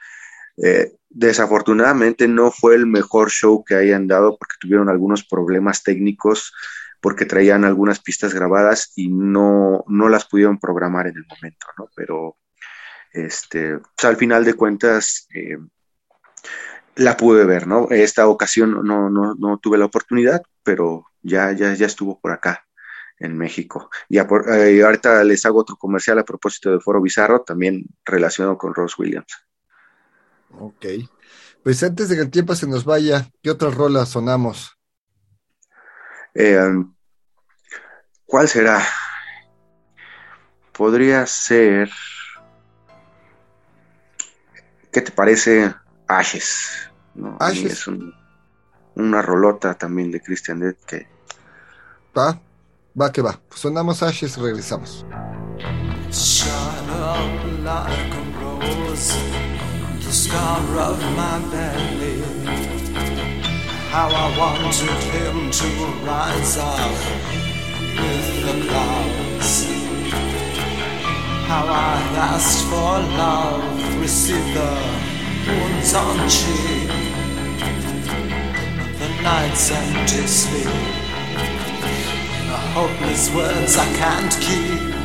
Eh, 0.57 0.97
desafortunadamente 1.09 2.27
no 2.27 2.51
fue 2.51 2.75
el 2.75 2.87
mejor 2.87 3.31
show 3.31 3.63
que 3.63 3.77
hayan 3.77 4.09
dado 4.09 4.37
porque 4.39 4.57
tuvieron 4.59 4.89
algunos 4.89 5.25
problemas 5.25 5.85
técnicos, 5.85 6.53
porque 7.01 7.27
traían 7.27 7.65
algunas 7.65 8.01
pistas 8.01 8.35
grabadas 8.35 8.93
y 8.97 9.07
no, 9.07 9.85
no 9.87 10.09
las 10.09 10.25
pudieron 10.25 10.59
programar 10.59 11.07
en 11.07 11.19
el 11.19 11.27
momento, 11.29 11.69
¿no? 11.79 11.89
Pero 11.95 12.39
este, 13.13 13.79
pues, 13.79 14.05
al 14.05 14.17
final 14.17 14.45
de 14.45 14.55
cuentas 14.55 15.27
eh, 15.35 15.59
la 16.97 17.17
pude 17.17 17.45
ver, 17.45 17.67
¿no? 17.67 17.89
Esta 17.91 18.27
ocasión 18.29 18.73
no, 18.85 19.09
no, 19.11 19.35
no, 19.35 19.59
tuve 19.59 19.79
la 19.79 19.85
oportunidad, 19.87 20.43
pero 20.63 21.07
ya, 21.23 21.53
ya, 21.53 21.75
ya 21.75 21.87
estuvo 21.87 22.21
por 22.21 22.33
acá 22.33 22.67
en 23.19 23.37
México. 23.37 23.91
Y 24.09 24.19
eh, 24.19 24.83
ahorita 24.85 25.25
les 25.25 25.45
hago 25.47 25.61
otro 25.61 25.77
comercial 25.77 26.19
a 26.19 26.25
propósito 26.25 26.71
de 26.71 26.81
Foro 26.81 27.01
Bizarro, 27.01 27.43
también 27.43 27.85
relacionado 28.05 28.59
con 28.59 28.75
Ross 28.75 28.99
Williams. 28.99 29.33
Ok. 30.51 30.87
Pues 31.63 31.83
antes 31.83 32.09
de 32.09 32.17
que 32.17 32.23
el 32.23 32.31
tiempo 32.31 32.55
se 32.55 32.67
nos 32.67 32.85
vaya, 32.85 33.29
¿qué 33.43 33.51
otras 33.51 33.75
rolas 33.75 34.09
sonamos? 34.09 34.77
Eh, 36.35 36.59
¿Cuál 38.25 38.49
será? 38.49 38.85
Podría 40.73 41.27
ser. 41.27 41.91
¿Qué 44.99 45.03
te 45.03 45.13
parece 45.13 45.73
Ashes? 46.09 46.91
Ashes. 47.39 47.73
Es 47.73 47.87
una 48.97 49.23
rolota 49.23 49.75
también 49.75 50.11
de 50.11 50.21
Christian 50.21 50.59
Dead 50.59 50.75
que... 50.89 51.07
Va, 52.19 52.41
va 53.01 53.13
que 53.13 53.23
va. 53.23 53.39
Sonamos 53.55 54.03
Ashes, 54.03 54.37
regresamos. 54.37 55.07
Shine 56.11 56.91
up 56.91 57.63
like 57.63 58.13
a 58.13 58.25
rose, 58.43 59.15
the 60.05 60.13
scar 60.13 60.63
of 60.77 60.99
my 61.15 61.39
belly. 61.53 62.21
How 63.93 64.09
I 64.09 64.37
wanted 64.37 64.99
him 65.15 65.53
to 65.53 65.67
rise 66.05 66.59
up 66.59 66.91
with 67.95 68.45
the 68.45 68.67
clouds. 68.67 69.28
How 71.49 71.65
I 71.67 71.97
asked 72.15 72.67
for 72.67 73.01
love, 73.17 74.01
received 74.03 74.53
the 74.55 74.71
wounds 75.47 75.95
on 75.95 76.29
cheek. 76.29 76.89
The 78.99 79.09
night's 79.23 79.71
empty 79.71 80.27
sleep. 80.27 80.67
The 82.51 82.59
hopeless 82.77 83.35
words 83.35 83.79
I 83.79 83.87
can't 83.97 84.35
keep. 84.43 84.98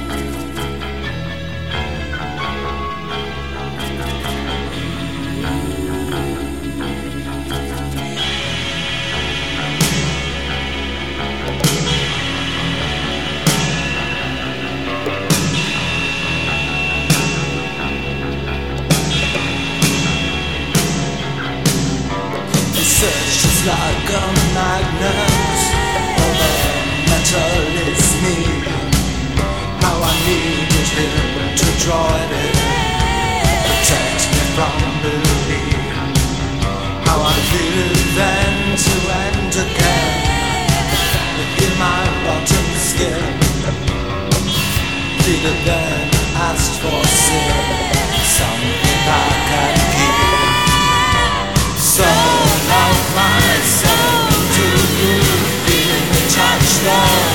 Like 23.66 24.10
a 24.12 24.26
magnet. 24.54 25.60
All 26.20 26.34
the 26.40 26.52
metal 27.10 27.64
is 27.88 28.04
me. 28.24 28.64
destroyed 31.44 31.52
it. 31.52 31.54
To 31.58 31.68
draw 31.84 32.08
it 32.16 32.54
protect 33.68 34.22
me 34.32 34.42
from 34.56 34.78
belief. 35.04 35.92
How 37.06 37.20
I 37.20 37.36
feel 37.52 37.92
then 38.20 38.54
to 38.86 38.96
end 39.24 39.54
again. 39.66 40.14
In 41.64 41.74
my 41.78 42.04
rotten 42.26 42.68
skin. 42.90 43.24
Pleaded 45.20 45.60
then, 45.66 46.10
asked 46.48 46.80
for 46.82 47.04
sin. 47.06 47.52
Something 48.38 49.04
I 49.08 49.30
can 49.50 49.76
keep. 49.96 50.18
So 51.80 52.23
touch 56.84 57.33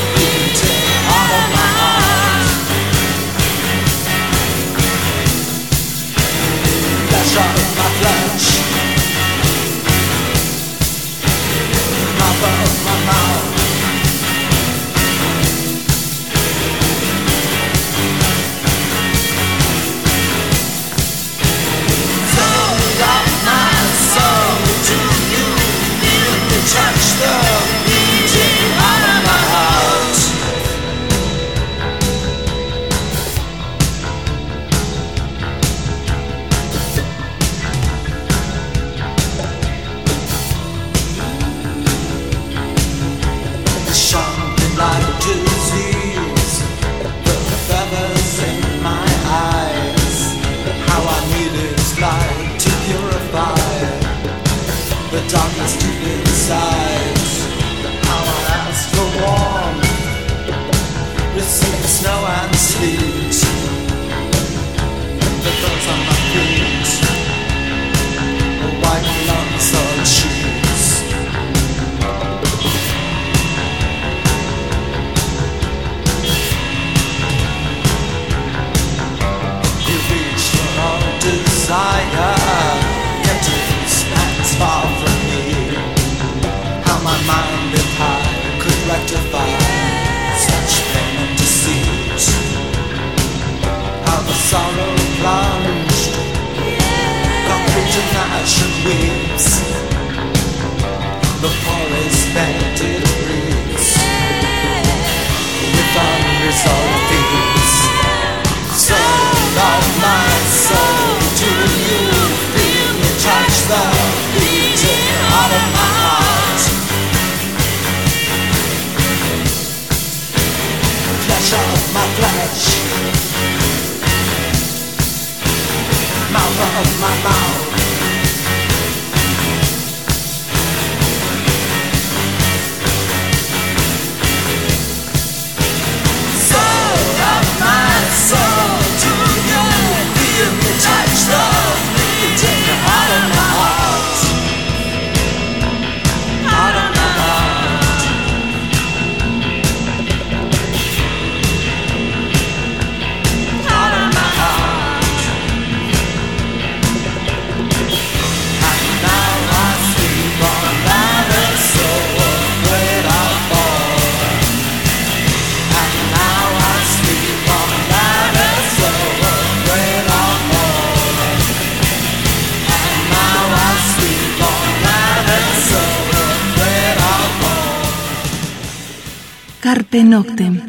Carpe 179.98 180.04
Noctem. 180.04 180.62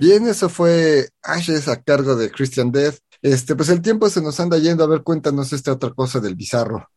Bien, 0.00 0.26
eso 0.26 0.48
fue 0.48 1.08
Ashes 1.22 1.68
a 1.68 1.82
cargo 1.82 2.16
de 2.16 2.30
Christian 2.30 2.72
Death. 2.72 2.96
Este, 3.20 3.54
pues 3.54 3.68
el 3.68 3.82
tiempo 3.82 4.08
se 4.08 4.22
nos 4.22 4.40
anda 4.40 4.56
yendo. 4.58 4.84
A 4.84 4.86
ver, 4.86 5.02
cuéntanos 5.02 5.52
esta 5.52 5.72
otra 5.72 5.90
cosa 5.90 6.18
del 6.20 6.34
bizarro. 6.34 6.88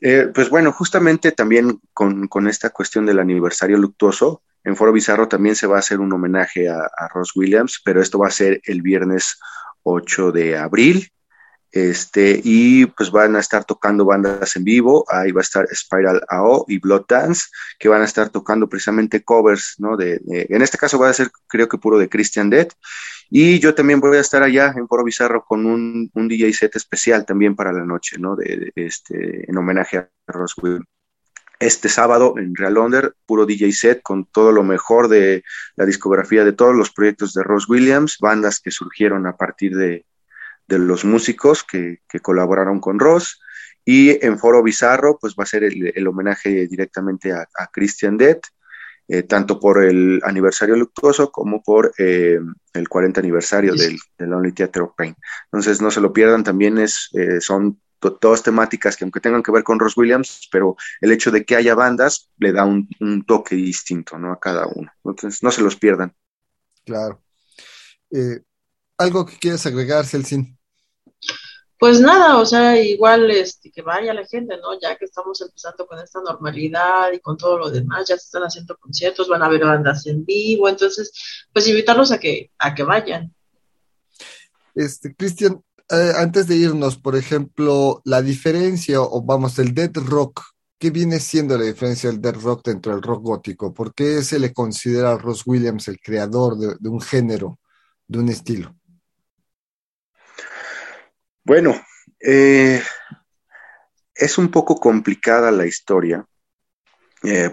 Eh, 0.00 0.30
pues 0.34 0.50
bueno, 0.50 0.72
justamente 0.72 1.30
también 1.30 1.78
con, 1.92 2.26
con 2.26 2.48
esta 2.48 2.70
cuestión 2.70 3.06
del 3.06 3.20
aniversario 3.20 3.76
luctuoso, 3.76 4.42
en 4.64 4.74
Foro 4.74 4.92
Bizarro 4.92 5.28
también 5.28 5.54
se 5.54 5.66
va 5.66 5.76
a 5.76 5.80
hacer 5.80 6.00
un 6.00 6.12
homenaje 6.12 6.68
a, 6.68 6.78
a 6.78 7.08
Ross 7.08 7.36
Williams, 7.36 7.80
pero 7.84 8.00
esto 8.00 8.18
va 8.18 8.28
a 8.28 8.32
ser 8.32 8.60
el 8.64 8.82
viernes 8.82 9.38
8 9.82 10.32
de 10.32 10.58
abril. 10.58 11.08
Este, 11.72 12.40
y 12.42 12.86
pues 12.86 13.12
van 13.12 13.36
a 13.36 13.40
estar 13.40 13.64
tocando 13.64 14.04
bandas 14.04 14.56
en 14.56 14.64
vivo. 14.64 15.04
Ahí 15.08 15.30
va 15.30 15.40
a 15.40 15.42
estar 15.42 15.66
Spiral 15.72 16.22
AO 16.28 16.64
y 16.68 16.78
Blood 16.78 17.04
Dance, 17.08 17.46
que 17.78 17.88
van 17.88 18.02
a 18.02 18.06
estar 18.06 18.30
tocando 18.30 18.68
precisamente 18.68 19.22
covers, 19.22 19.76
¿no? 19.78 19.96
De, 19.96 20.20
en 20.26 20.62
este 20.62 20.78
caso 20.78 20.98
va 20.98 21.08
a 21.08 21.12
ser, 21.12 21.30
creo 21.46 21.68
que 21.68 21.78
puro 21.78 21.98
de 21.98 22.08
Christian 22.08 22.50
Death. 22.50 22.72
Y 23.30 23.60
yo 23.60 23.74
también 23.74 24.00
voy 24.00 24.16
a 24.16 24.20
estar 24.20 24.42
allá 24.42 24.74
en 24.76 24.88
Foro 24.88 25.04
Bizarro 25.04 25.44
con 25.44 25.64
un, 25.64 26.10
un 26.14 26.28
DJ 26.28 26.52
set 26.52 26.74
especial 26.74 27.24
también 27.24 27.54
para 27.54 27.72
la 27.72 27.84
noche, 27.84 28.16
¿no? 28.18 28.34
De, 28.34 28.72
este, 28.74 29.48
en 29.48 29.56
homenaje 29.56 29.98
a 29.98 30.10
Ross 30.26 30.54
Williams. 30.60 30.86
Este 31.60 31.90
sábado 31.90 32.34
en 32.38 32.56
Real 32.56 32.78
Under, 32.78 33.14
puro 33.26 33.44
DJ 33.44 33.70
set 33.72 34.02
con 34.02 34.24
todo 34.24 34.50
lo 34.50 34.64
mejor 34.64 35.08
de 35.08 35.44
la 35.76 35.84
discografía 35.84 36.42
de 36.42 36.54
todos 36.54 36.74
los 36.74 36.90
proyectos 36.90 37.34
de 37.34 37.42
Ross 37.42 37.68
Williams, 37.68 38.16
bandas 38.18 38.60
que 38.60 38.70
surgieron 38.70 39.26
a 39.26 39.36
partir 39.36 39.76
de, 39.76 40.06
de 40.70 40.78
los 40.78 41.04
músicos 41.04 41.64
que, 41.64 41.98
colaboraron 42.22 42.80
con 42.80 42.98
Ross. 42.98 43.40
Y 43.84 44.24
en 44.24 44.38
Foro 44.38 44.62
Bizarro, 44.62 45.18
pues 45.20 45.34
va 45.38 45.42
a 45.42 45.46
ser 45.46 45.64
el, 45.64 46.06
homenaje 46.06 46.68
directamente 46.68 47.32
a, 47.32 47.46
Christian 47.72 48.16
Death, 48.16 48.44
eh, 49.08 49.24
tanto 49.24 49.58
por 49.58 49.82
el 49.82 50.20
aniversario 50.22 50.76
luctuoso 50.76 51.32
como 51.32 51.62
por 51.62 51.92
eh, 51.98 52.38
el 52.72 52.88
40 52.88 53.20
aniversario 53.20 53.74
del, 53.74 53.98
del 54.16 54.32
Only 54.32 54.52
Theater 54.52 54.82
of 54.82 54.94
Pain. 54.96 55.16
Entonces 55.46 55.82
no 55.82 55.90
se 55.90 56.00
lo 56.00 56.12
pierdan, 56.12 56.44
también 56.44 56.78
es, 56.78 57.08
eh, 57.14 57.40
son 57.40 57.80
to- 57.98 58.14
todas 58.14 58.44
temáticas 58.44 58.96
que 58.96 59.04
aunque 59.04 59.20
tengan 59.20 59.42
que 59.42 59.50
ver 59.50 59.64
con 59.64 59.80
Ross 59.80 59.96
Williams, 59.96 60.48
pero 60.52 60.76
el 61.00 61.10
hecho 61.10 61.32
de 61.32 61.44
que 61.44 61.56
haya 61.56 61.74
bandas 61.74 62.30
le 62.38 62.52
da 62.52 62.64
un, 62.64 62.88
un 63.00 63.24
toque 63.24 63.56
distinto 63.56 64.16
¿no? 64.18 64.32
a 64.32 64.38
cada 64.38 64.68
uno. 64.68 64.92
Entonces 65.04 65.42
no 65.42 65.50
se 65.50 65.62
los 65.62 65.74
pierdan. 65.74 66.14
Claro. 66.84 67.20
¿Algo 69.00 69.24
que 69.24 69.38
quieras 69.38 69.64
agregar, 69.64 70.04
Celsin? 70.04 70.59
Pues 71.80 71.98
nada, 71.98 72.38
o 72.38 72.44
sea, 72.44 72.78
igual 72.78 73.30
este, 73.30 73.70
que 73.70 73.80
vaya 73.80 74.12
la 74.12 74.26
gente, 74.26 74.54
¿no? 74.58 74.78
Ya 74.78 74.98
que 74.98 75.06
estamos 75.06 75.40
empezando 75.40 75.86
con 75.86 75.98
esta 75.98 76.20
normalidad 76.20 77.10
y 77.10 77.20
con 77.20 77.38
todo 77.38 77.56
lo 77.56 77.70
demás, 77.70 78.06
ya 78.06 78.18
se 78.18 78.26
están 78.26 78.42
haciendo 78.42 78.76
conciertos, 78.76 79.28
van 79.30 79.42
a 79.42 79.46
haber 79.46 79.64
bandas 79.64 80.06
en 80.06 80.22
vivo, 80.26 80.68
entonces, 80.68 81.10
pues 81.54 81.66
invitarlos 81.68 82.12
a 82.12 82.18
que, 82.18 82.50
a 82.58 82.74
que 82.74 82.82
vayan. 82.82 83.34
Este, 84.74 85.14
Cristian, 85.14 85.64
eh, 85.88 86.12
antes 86.18 86.46
de 86.48 86.56
irnos, 86.56 86.98
por 86.98 87.16
ejemplo, 87.16 88.02
la 88.04 88.20
diferencia, 88.20 89.00
o 89.00 89.22
vamos, 89.22 89.58
el 89.58 89.72
dead 89.72 89.92
rock, 89.94 90.42
¿qué 90.78 90.90
viene 90.90 91.18
siendo 91.18 91.56
la 91.56 91.64
diferencia 91.64 92.10
del 92.10 92.20
dead 92.20 92.34
rock 92.34 92.62
dentro 92.62 92.92
del 92.92 93.00
rock 93.00 93.22
gótico? 93.22 93.72
¿Por 93.72 93.94
qué 93.94 94.22
se 94.22 94.38
le 94.38 94.52
considera 94.52 95.12
a 95.12 95.16
Ross 95.18 95.46
Williams 95.46 95.88
el 95.88 95.98
creador 95.98 96.58
de, 96.58 96.76
de 96.78 96.88
un 96.90 97.00
género, 97.00 97.58
de 98.06 98.18
un 98.18 98.28
estilo? 98.28 98.76
Bueno, 101.50 101.74
eh, 102.20 102.80
es 104.14 104.38
un 104.38 104.52
poco 104.52 104.78
complicada 104.78 105.50
la 105.50 105.66
historia, 105.66 106.24
eh, 107.24 107.50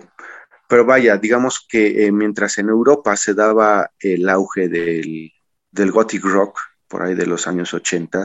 pero 0.69 0.85
vaya, 0.85 1.17
digamos 1.17 1.65
que 1.67 2.05
eh, 2.05 2.11
mientras 2.11 2.59
en 2.59 2.69
Europa 2.69 3.17
se 3.17 3.33
daba 3.33 3.89
el 3.99 4.29
auge 4.29 4.69
del, 4.69 5.33
del 5.71 5.91
gothic 5.91 6.23
rock, 6.25 6.59
por 6.87 7.01
ahí 7.01 7.15
de 7.15 7.25
los 7.25 7.47
años 7.47 7.73
80, 7.73 8.23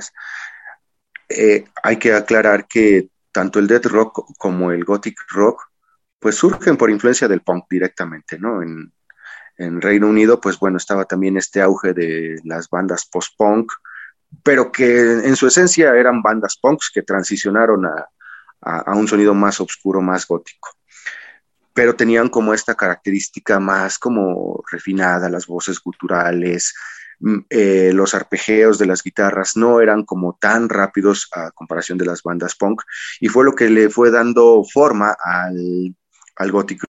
hay 1.82 1.96
que 1.96 2.12
aclarar 2.12 2.68
que 2.68 3.08
tanto 3.32 3.58
el 3.58 3.66
death 3.66 3.86
rock 3.86 4.26
como 4.36 4.72
el 4.72 4.84
gothic 4.84 5.18
rock, 5.30 5.70
pues 6.18 6.34
surgen 6.34 6.76
por 6.76 6.90
influencia 6.90 7.28
del 7.28 7.40
punk 7.40 7.64
directamente, 7.70 8.38
¿no? 8.38 8.62
En, 8.62 8.92
en 9.56 9.80
Reino 9.80 10.06
Unido, 10.08 10.38
pues 10.38 10.58
bueno, 10.58 10.76
estaba 10.76 11.06
también 11.06 11.38
este 11.38 11.62
auge 11.62 11.94
de 11.94 12.38
las 12.44 12.68
bandas 12.68 13.06
post-punk, 13.06 13.72
pero 14.42 14.72
que 14.72 15.00
en 15.00 15.36
su 15.36 15.46
esencia 15.46 15.94
eran 15.94 16.22
bandas 16.22 16.56
punks 16.56 16.90
que 16.92 17.02
transicionaron 17.02 17.86
a, 17.86 18.06
a, 18.62 18.94
un 18.94 19.08
sonido 19.08 19.34
más 19.34 19.60
oscuro, 19.60 20.00
más 20.00 20.26
gótico. 20.26 20.70
Pero 21.74 21.94
tenían 21.96 22.28
como 22.28 22.54
esta 22.54 22.74
característica 22.74 23.58
más 23.58 23.98
como 23.98 24.62
refinada, 24.70 25.28
las 25.28 25.46
voces 25.46 25.80
culturales, 25.80 26.74
eh, 27.50 27.92
los 27.94 28.14
arpegeos 28.14 28.78
de 28.78 28.86
las 28.86 29.02
guitarras 29.02 29.56
no 29.56 29.80
eran 29.80 30.04
como 30.04 30.36
tan 30.40 30.68
rápidos 30.68 31.28
a 31.32 31.50
comparación 31.52 31.98
de 31.98 32.06
las 32.06 32.22
bandas 32.22 32.56
punk, 32.56 32.82
y 33.20 33.28
fue 33.28 33.44
lo 33.44 33.54
que 33.54 33.70
le 33.70 33.88
fue 33.90 34.10
dando 34.10 34.64
forma 34.64 35.16
al, 35.24 35.94
al 36.36 36.52
gótico 36.52 36.86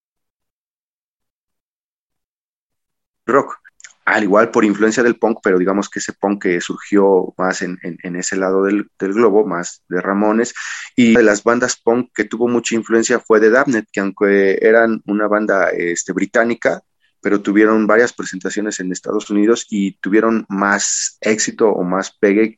rock 3.25 3.62
al 4.05 4.23
igual 4.23 4.51
por 4.51 4.65
influencia 4.65 5.03
del 5.03 5.17
punk, 5.17 5.39
pero 5.41 5.57
digamos 5.57 5.89
que 5.89 5.99
ese 5.99 6.13
punk 6.13 6.43
que 6.43 6.61
surgió 6.61 7.33
más 7.37 7.61
en, 7.61 7.79
en, 7.81 8.15
ese 8.15 8.35
lado 8.35 8.63
del, 8.63 8.89
del, 8.99 9.13
globo, 9.13 9.45
más 9.45 9.83
de 9.87 10.01
Ramones, 10.01 10.53
y 10.95 11.15
de 11.15 11.23
las 11.23 11.43
bandas 11.43 11.77
punk 11.77 12.11
que 12.13 12.25
tuvo 12.25 12.47
mucha 12.47 12.75
influencia 12.75 13.19
fue 13.19 13.39
de 13.39 13.49
Damned, 13.49 13.85
que 13.91 14.01
aunque 14.01 14.59
eran 14.61 15.01
una 15.05 15.27
banda 15.27 15.69
este, 15.69 16.11
británica, 16.11 16.81
pero 17.21 17.41
tuvieron 17.41 17.87
varias 17.87 18.11
presentaciones 18.11 18.79
en 18.79 18.91
Estados 18.91 19.29
Unidos 19.29 19.65
y 19.69 19.93
tuvieron 19.99 20.45
más 20.49 21.17
éxito 21.21 21.69
o 21.69 21.83
más 21.83 22.11
pegue 22.11 22.57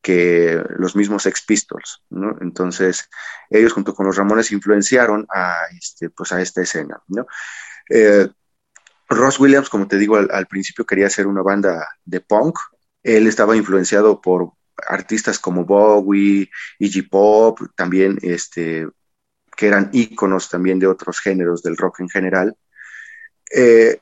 que 0.00 0.62
los 0.78 0.96
mismos 0.96 1.26
Ex 1.26 1.44
Pistols, 1.44 2.02
¿no? 2.08 2.36
Entonces, 2.40 3.10
ellos 3.50 3.74
junto 3.74 3.94
con 3.94 4.06
los 4.06 4.16
Ramones 4.16 4.52
influenciaron 4.52 5.26
a, 5.34 5.58
este, 5.76 6.08
pues 6.08 6.32
a 6.32 6.40
esta 6.40 6.62
escena, 6.62 7.02
¿no? 7.08 7.26
Eh, 7.90 8.28
Ross 9.08 9.40
Williams, 9.40 9.68
como 9.68 9.88
te 9.88 9.96
digo, 9.96 10.16
al, 10.16 10.46
principio 10.46 10.84
quería 10.84 11.06
hacer 11.06 11.26
una 11.26 11.42
banda 11.42 11.88
de 12.04 12.20
punk. 12.20 12.58
Él 13.02 13.26
estaba 13.26 13.56
influenciado 13.56 14.20
por 14.20 14.52
artistas 14.86 15.38
como 15.38 15.64
Bowie, 15.64 16.50
Iggy 16.78 17.02
Pop, 17.02 17.60
también 17.74 18.18
este, 18.22 18.86
que 19.56 19.66
eran 19.66 19.90
íconos 19.92 20.48
también 20.48 20.78
de 20.78 20.86
otros 20.86 21.20
géneros 21.20 21.62
del 21.62 21.76
rock 21.76 22.00
en 22.00 22.08
general. 22.10 22.56
Eh, 23.50 23.98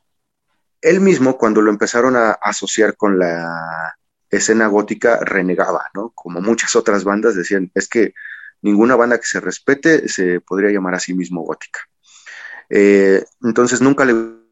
él 0.82 1.00
mismo, 1.00 1.38
cuando 1.38 1.62
lo 1.62 1.70
empezaron 1.70 2.16
a 2.16 2.32
asociar 2.32 2.96
con 2.96 3.18
la 3.18 3.96
escena 4.28 4.66
gótica, 4.66 5.20
renegaba, 5.22 5.88
¿no? 5.94 6.10
Como 6.14 6.40
muchas 6.40 6.74
otras 6.76 7.04
bandas 7.04 7.36
decían, 7.36 7.70
es 7.74 7.88
que 7.88 8.12
ninguna 8.62 8.96
banda 8.96 9.18
que 9.18 9.26
se 9.26 9.40
respete 9.40 10.08
se 10.08 10.40
podría 10.40 10.70
llamar 10.70 10.94
a 10.94 11.00
sí 11.00 11.14
mismo 11.14 11.42
gótica. 11.42 11.80
Eh, 12.68 13.24
entonces 13.42 13.80
nunca 13.80 14.04
le 14.04 14.45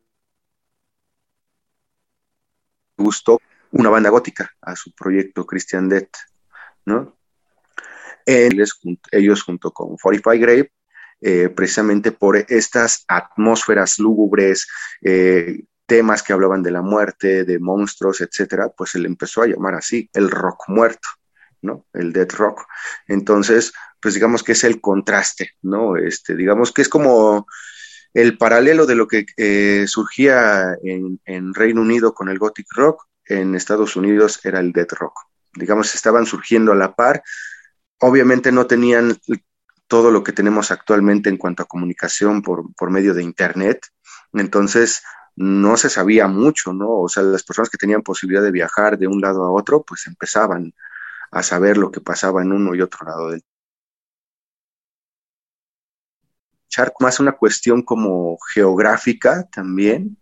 gustó 2.97 3.41
una 3.71 3.91
banda 3.91 4.11
gótica 4.11 4.51
a 4.61 4.77
su 4.77 4.93
proyecto 4.93 5.47
Christian 5.47 5.89
Death, 5.89 6.15
¿no? 6.87 7.17
Ellos, 8.27 9.43
junto 9.43 9.71
con 9.73 9.99
Fortify 9.99 10.39
Grave, 10.39 10.73
eh, 11.21 11.49
precisamente 11.49 12.13
por 12.13 12.37
estas 12.37 13.05
atmósferas 13.09 13.99
lúgubres, 13.99 14.67
eh, 15.03 15.65
temas 15.87 16.23
que 16.23 16.33
hablaban 16.33 16.63
de 16.63 16.71
la 16.71 16.83
muerte, 16.83 17.45
de 17.45 17.59
monstruos, 17.59 18.21
etcétera, 18.21 18.71
pues 18.71 18.91
se 18.91 18.99
le 18.99 19.09
empezó 19.09 19.43
a 19.43 19.47
llamar 19.47 19.75
así, 19.75 20.09
el 20.15 20.31
rock 20.31 20.65
muerto, 20.69 21.09
¿no? 21.63 21.87
El 21.93 22.13
death 22.13 22.33
rock. 22.33 22.67
Entonces, 23.07 23.73
pues 24.01 24.15
digamos 24.15 24.43
que 24.43 24.53
es 24.53 24.65
el 24.65 24.81
contraste, 24.81 25.53
¿no? 25.63 25.97
Este, 25.97 26.35
digamos 26.35 26.73
que 26.73 26.83
es 26.83 26.89
como 26.89 27.47
el 28.15 28.39
paralelo 28.39 28.87
de 28.87 28.95
lo 28.95 29.09
que 29.09 29.27
eh, 29.37 29.87
surgía 29.89 30.77
en, 30.83 31.53
Reino 31.53 31.83
Unido 31.83 32.15
con 32.15 32.29
el 32.29 32.39
gothic 32.39 32.67
rock, 32.75 33.05
en 33.27 33.57
Estados 33.57 33.97
Unidos 33.97 34.41
era 34.45 34.61
el 34.61 34.73
death 34.73 34.93
rock. 34.93 35.19
Digamos, 35.55 35.95
estaban 35.95 36.25
surgiendo 36.25 36.73
a 36.73 36.77
la 36.77 36.95
par. 36.95 37.23
Obviamente 38.01 38.53
no 38.53 38.67
tenían 38.67 39.19
todo 39.89 40.11
lo 40.11 40.23
que 40.23 40.33
tenemos 40.33 40.71
actualmente 40.71 41.29
en 41.29 41.37
cuanto 41.37 41.63
a 41.63 41.67
comunicación 41.67 42.43
por, 42.43 42.73
por 42.75 42.91
medio 42.91 43.15
de 43.15 43.23
Internet. 43.23 43.87
Entonces, 44.33 45.03
no 45.37 45.77
se 45.77 45.91
sabía 45.91 46.29
mucho, 46.29 46.73
¿no? 46.73 47.01
O 47.01 47.09
sea, 47.09 47.25
las 47.25 47.43
personas 47.43 47.69
que 47.69 47.79
tenían 47.79 48.03
posibilidad 48.03 48.43
de 48.43 48.53
viajar 48.53 48.97
de 48.97 49.09
un 49.09 49.21
lado 49.21 49.45
a 49.45 49.51
otro, 49.51 49.83
pues 49.83 50.07
empezaban 50.07 50.73
a 51.33 51.43
saber 51.43 51.79
lo 51.79 51.91
que 51.91 52.01
pasaba 52.01 52.43
en 52.43 52.53
uno 52.53 52.75
y 52.75 52.81
otro 52.81 53.07
lado 53.07 53.31
del 53.31 53.43
Más 57.01 57.21
una 57.21 57.33
cuestión 57.33 57.83
como 57.83 58.39
geográfica 58.53 59.49
también, 59.51 60.17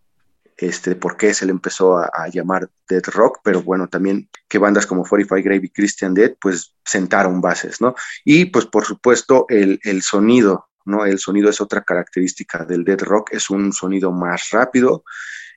este, 0.57 0.95
por 0.95 1.17
qué 1.17 1.35
se 1.35 1.47
le 1.47 1.53
empezó 1.53 1.99
a, 1.99 2.29
llamar 2.33 2.71
Dead 2.89 3.03
Rock, 3.07 3.41
pero 3.43 3.63
bueno, 3.63 3.89
también 3.89 4.29
que 4.49 4.59
bandas 4.59 4.87
como 4.87 5.03
45 5.05 5.45
Grave 5.45 5.67
y 5.67 5.71
Christian 5.71 6.15
Dead, 6.15 6.35
pues 6.41 6.75
sentaron 6.85 7.41
bases, 7.41 7.81
¿no? 7.81 7.95
Y 8.25 8.47
pues 8.47 8.67
por 8.67 8.85
supuesto 8.85 9.47
el, 9.49 9.81
el 9.83 10.03
sonido, 10.03 10.69
¿no? 10.85 11.05
El 11.05 11.19
sonido 11.19 11.51
es 11.51 11.61
otra 11.61 11.83
característica 11.83 12.65
del 12.65 12.85
Dead 12.85 13.01
Rock, 13.01 13.31
es 13.33 13.51
un 13.51 13.73
sonido 13.73 14.13
más 14.13 14.51
rápido, 14.51 15.05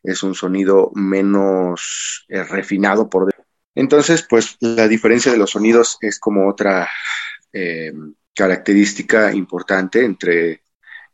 es 0.02 0.24
un 0.24 0.34
sonido 0.34 0.92
menos 0.96 2.26
eh, 2.30 2.44
refinado 2.44 3.10
por 3.10 3.28
entonces, 3.76 4.26
pues 4.28 4.56
la 4.62 4.88
diferencia 4.88 5.32
de 5.32 5.38
los 5.38 5.52
sonidos 5.52 5.98
es 6.00 6.18
como 6.18 6.50
otra 6.50 6.90
eh, 7.52 7.92
característica 8.34 9.34
importante 9.34 10.04
entre 10.04 10.62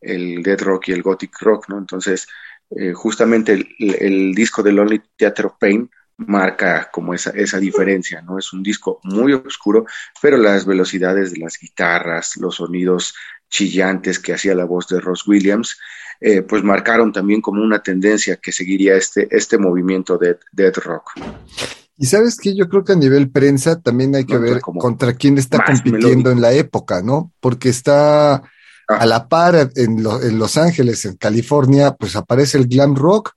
el 0.01 0.41
dead 0.43 0.59
rock 0.61 0.89
y 0.89 0.91
el 0.91 1.03
gothic 1.03 1.39
rock, 1.41 1.69
¿no? 1.69 1.77
Entonces, 1.77 2.27
eh, 2.71 2.93
justamente 2.93 3.53
el, 3.53 3.95
el, 3.99 4.33
disco 4.33 4.63
de 4.63 4.71
Lonely 4.71 5.01
Theater 5.15 5.45
of 5.47 5.53
Pain 5.59 5.89
marca 6.17 6.89
como 6.91 7.13
esa, 7.13 7.31
esa 7.31 7.59
diferencia, 7.59 8.21
¿no? 8.21 8.37
Es 8.37 8.53
un 8.53 8.63
disco 8.63 8.99
muy 9.03 9.33
oscuro, 9.33 9.85
pero 10.21 10.37
las 10.37 10.65
velocidades 10.65 11.33
de 11.33 11.39
las 11.39 11.57
guitarras, 11.59 12.37
los 12.37 12.55
sonidos 12.55 13.15
chillantes 13.49 14.19
que 14.19 14.33
hacía 14.33 14.55
la 14.55 14.65
voz 14.65 14.87
de 14.87 14.99
Ross 14.99 15.27
Williams, 15.27 15.77
eh, 16.19 16.43
pues 16.43 16.63
marcaron 16.63 17.11
también 17.11 17.41
como 17.41 17.61
una 17.61 17.81
tendencia 17.81 18.37
que 18.37 18.51
seguiría 18.51 18.95
este, 18.95 19.27
este 19.31 19.57
movimiento 19.57 20.17
de 20.17 20.37
dead 20.51 20.73
rock. 20.75 21.11
Y 21.97 22.05
sabes 22.05 22.37
que 22.37 22.55
yo 22.55 22.69
creo 22.69 22.83
que 22.83 22.93
a 22.93 22.95
nivel 22.95 23.29
prensa 23.29 23.81
también 23.81 24.15
hay 24.15 24.25
que 24.25 24.35
no, 24.35 24.41
ver 24.41 24.61
contra 24.61 25.13
quién 25.13 25.37
está 25.37 25.63
compitiendo 25.63 25.99
melódico. 25.99 26.31
en 26.31 26.41
la 26.41 26.53
época, 26.53 27.01
¿no? 27.03 27.33
Porque 27.39 27.69
está 27.69 28.43
a 28.99 29.05
la 29.05 29.27
par 29.27 29.71
en, 29.75 30.03
lo, 30.03 30.21
en, 30.21 30.37
Los 30.39 30.57
Ángeles, 30.57 31.05
en 31.05 31.15
California, 31.15 31.95
pues 31.95 32.15
aparece 32.15 32.57
el 32.57 32.67
glam 32.67 32.95
rock, 32.95 33.33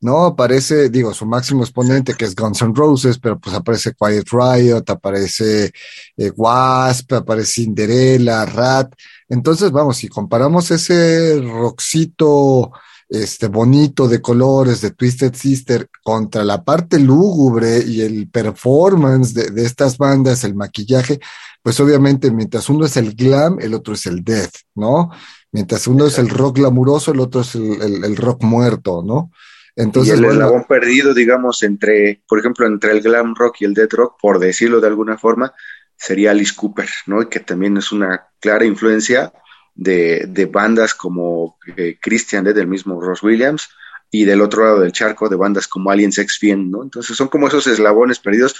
¿no? 0.00 0.24
Aparece, 0.24 0.90
digo, 0.90 1.14
su 1.14 1.26
máximo 1.26 1.62
exponente 1.62 2.14
que 2.14 2.24
es 2.24 2.34
Guns 2.34 2.62
N' 2.62 2.74
Roses, 2.74 3.18
pero 3.18 3.38
pues 3.38 3.54
aparece 3.54 3.94
Quiet 3.94 4.28
Riot, 4.30 4.84
aparece 4.88 5.72
eh, 6.16 6.32
Wasp, 6.36 7.12
aparece 7.14 7.62
Cinderella, 7.62 8.44
Rat. 8.44 8.92
Entonces, 9.28 9.70
vamos, 9.70 9.96
si 9.96 10.08
comparamos 10.08 10.70
ese 10.70 11.40
rockcito 11.40 12.72
este 13.08 13.46
bonito 13.46 14.08
de 14.08 14.20
colores 14.20 14.80
de 14.80 14.90
Twisted 14.90 15.34
Sister 15.34 15.88
contra 16.02 16.44
la 16.44 16.64
parte 16.64 16.98
lúgubre 16.98 17.78
y 17.86 18.02
el 18.02 18.28
performance 18.28 19.32
de, 19.32 19.50
de, 19.50 19.64
estas 19.64 19.96
bandas, 19.96 20.44
el 20.44 20.54
maquillaje, 20.54 21.20
pues 21.62 21.78
obviamente 21.80 22.30
mientras 22.30 22.68
uno 22.68 22.86
es 22.86 22.96
el 22.96 23.14
glam, 23.14 23.58
el 23.60 23.74
otro 23.74 23.94
es 23.94 24.06
el 24.06 24.24
death, 24.24 24.54
¿no? 24.74 25.10
Mientras 25.52 25.86
uno 25.86 26.06
es 26.06 26.18
el 26.18 26.28
rock 26.28 26.56
glamuroso, 26.56 27.12
el 27.12 27.20
otro 27.20 27.42
es 27.42 27.54
el, 27.54 27.80
el, 27.80 28.04
el 28.04 28.16
rock 28.16 28.42
muerto, 28.42 29.02
¿no? 29.04 29.30
Entonces, 29.76 30.14
y 30.14 30.16
el 30.16 30.24
bueno, 30.24 30.40
eslabón 30.40 30.64
perdido, 30.64 31.12
digamos, 31.12 31.62
entre, 31.62 32.22
por 32.26 32.38
ejemplo, 32.38 32.66
entre 32.66 32.92
el 32.92 33.02
glam 33.02 33.34
rock 33.34 33.56
y 33.60 33.66
el 33.66 33.74
death 33.74 33.92
rock, 33.92 34.16
por 34.20 34.38
decirlo 34.38 34.80
de 34.80 34.86
alguna 34.88 35.18
forma, 35.18 35.52
sería 35.96 36.30
Alice 36.32 36.54
Cooper, 36.56 36.88
¿no? 37.06 37.22
Y 37.22 37.28
que 37.28 37.40
también 37.40 37.76
es 37.76 37.92
una 37.92 38.26
clara 38.40 38.64
influencia 38.64 39.32
de, 39.76 40.24
de 40.28 40.46
bandas 40.46 40.94
como 40.94 41.58
eh, 41.76 41.98
Christian 42.00 42.44
Dead, 42.44 42.54
del 42.54 42.66
mismo 42.66 43.00
Ross 43.00 43.22
Williams, 43.22 43.68
y 44.10 44.24
del 44.24 44.40
otro 44.40 44.64
lado 44.64 44.80
del 44.80 44.92
charco 44.92 45.28
de 45.28 45.36
bandas 45.36 45.68
como 45.68 45.90
Aliens 45.90 46.18
X 46.18 46.38
Fien, 46.38 46.70
¿no? 46.70 46.82
Entonces 46.82 47.16
son 47.16 47.28
como 47.28 47.48
esos 47.48 47.66
eslabones 47.66 48.18
perdidos 48.18 48.54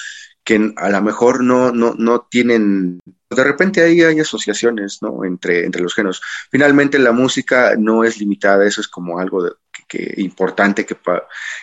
que 0.44 0.72
a 0.76 0.90
lo 0.90 1.02
mejor 1.02 1.42
no, 1.42 1.72
no, 1.72 1.94
no 1.98 2.20
tienen, 2.30 3.00
de 3.28 3.44
repente 3.44 3.82
ahí 3.82 4.02
hay 4.02 4.20
asociaciones, 4.20 4.98
¿no? 5.02 5.24
Entre, 5.24 5.64
entre 5.64 5.82
los 5.82 5.94
géneros. 5.94 6.22
Finalmente 6.50 6.98
la 6.98 7.12
música 7.12 7.74
no 7.76 8.04
es 8.04 8.18
limitada, 8.18 8.64
eso 8.64 8.80
es 8.80 8.86
como 8.86 9.18
algo 9.18 9.56
que, 9.88 10.14
importante 10.18 10.86
que, 10.86 10.96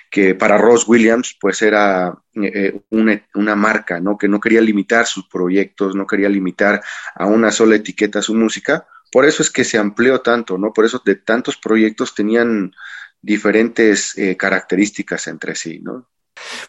que 0.09 0.35
para 0.35 0.57
Ross 0.57 0.87
Williams 0.87 1.37
pues 1.39 1.61
era 1.61 2.13
eh, 2.35 2.81
una, 2.89 3.25
una, 3.35 3.55
marca, 3.55 3.99
¿no? 3.99 4.17
Que 4.17 4.27
no 4.27 4.39
quería 4.39 4.61
limitar 4.61 5.05
sus 5.05 5.27
proyectos, 5.27 5.95
no 5.95 6.05
quería 6.05 6.27
limitar 6.27 6.81
a 7.15 7.25
una 7.25 7.51
sola 7.51 7.75
etiqueta 7.75 8.21
su 8.21 8.33
música. 8.33 8.85
Por 9.13 9.25
eso 9.25 9.43
es 9.43 9.51
que 9.51 9.63
se 9.63 9.77
amplió 9.77 10.21
tanto, 10.21 10.57
¿no? 10.57 10.73
Por 10.73 10.85
eso 10.85 10.99
de 11.05 11.15
tantos 11.15 11.55
proyectos 11.55 12.15
tenían 12.15 12.73
diferentes 13.21 14.17
eh, 14.17 14.35
características 14.35 15.27
entre 15.27 15.55
sí, 15.55 15.79
¿no? 15.79 16.09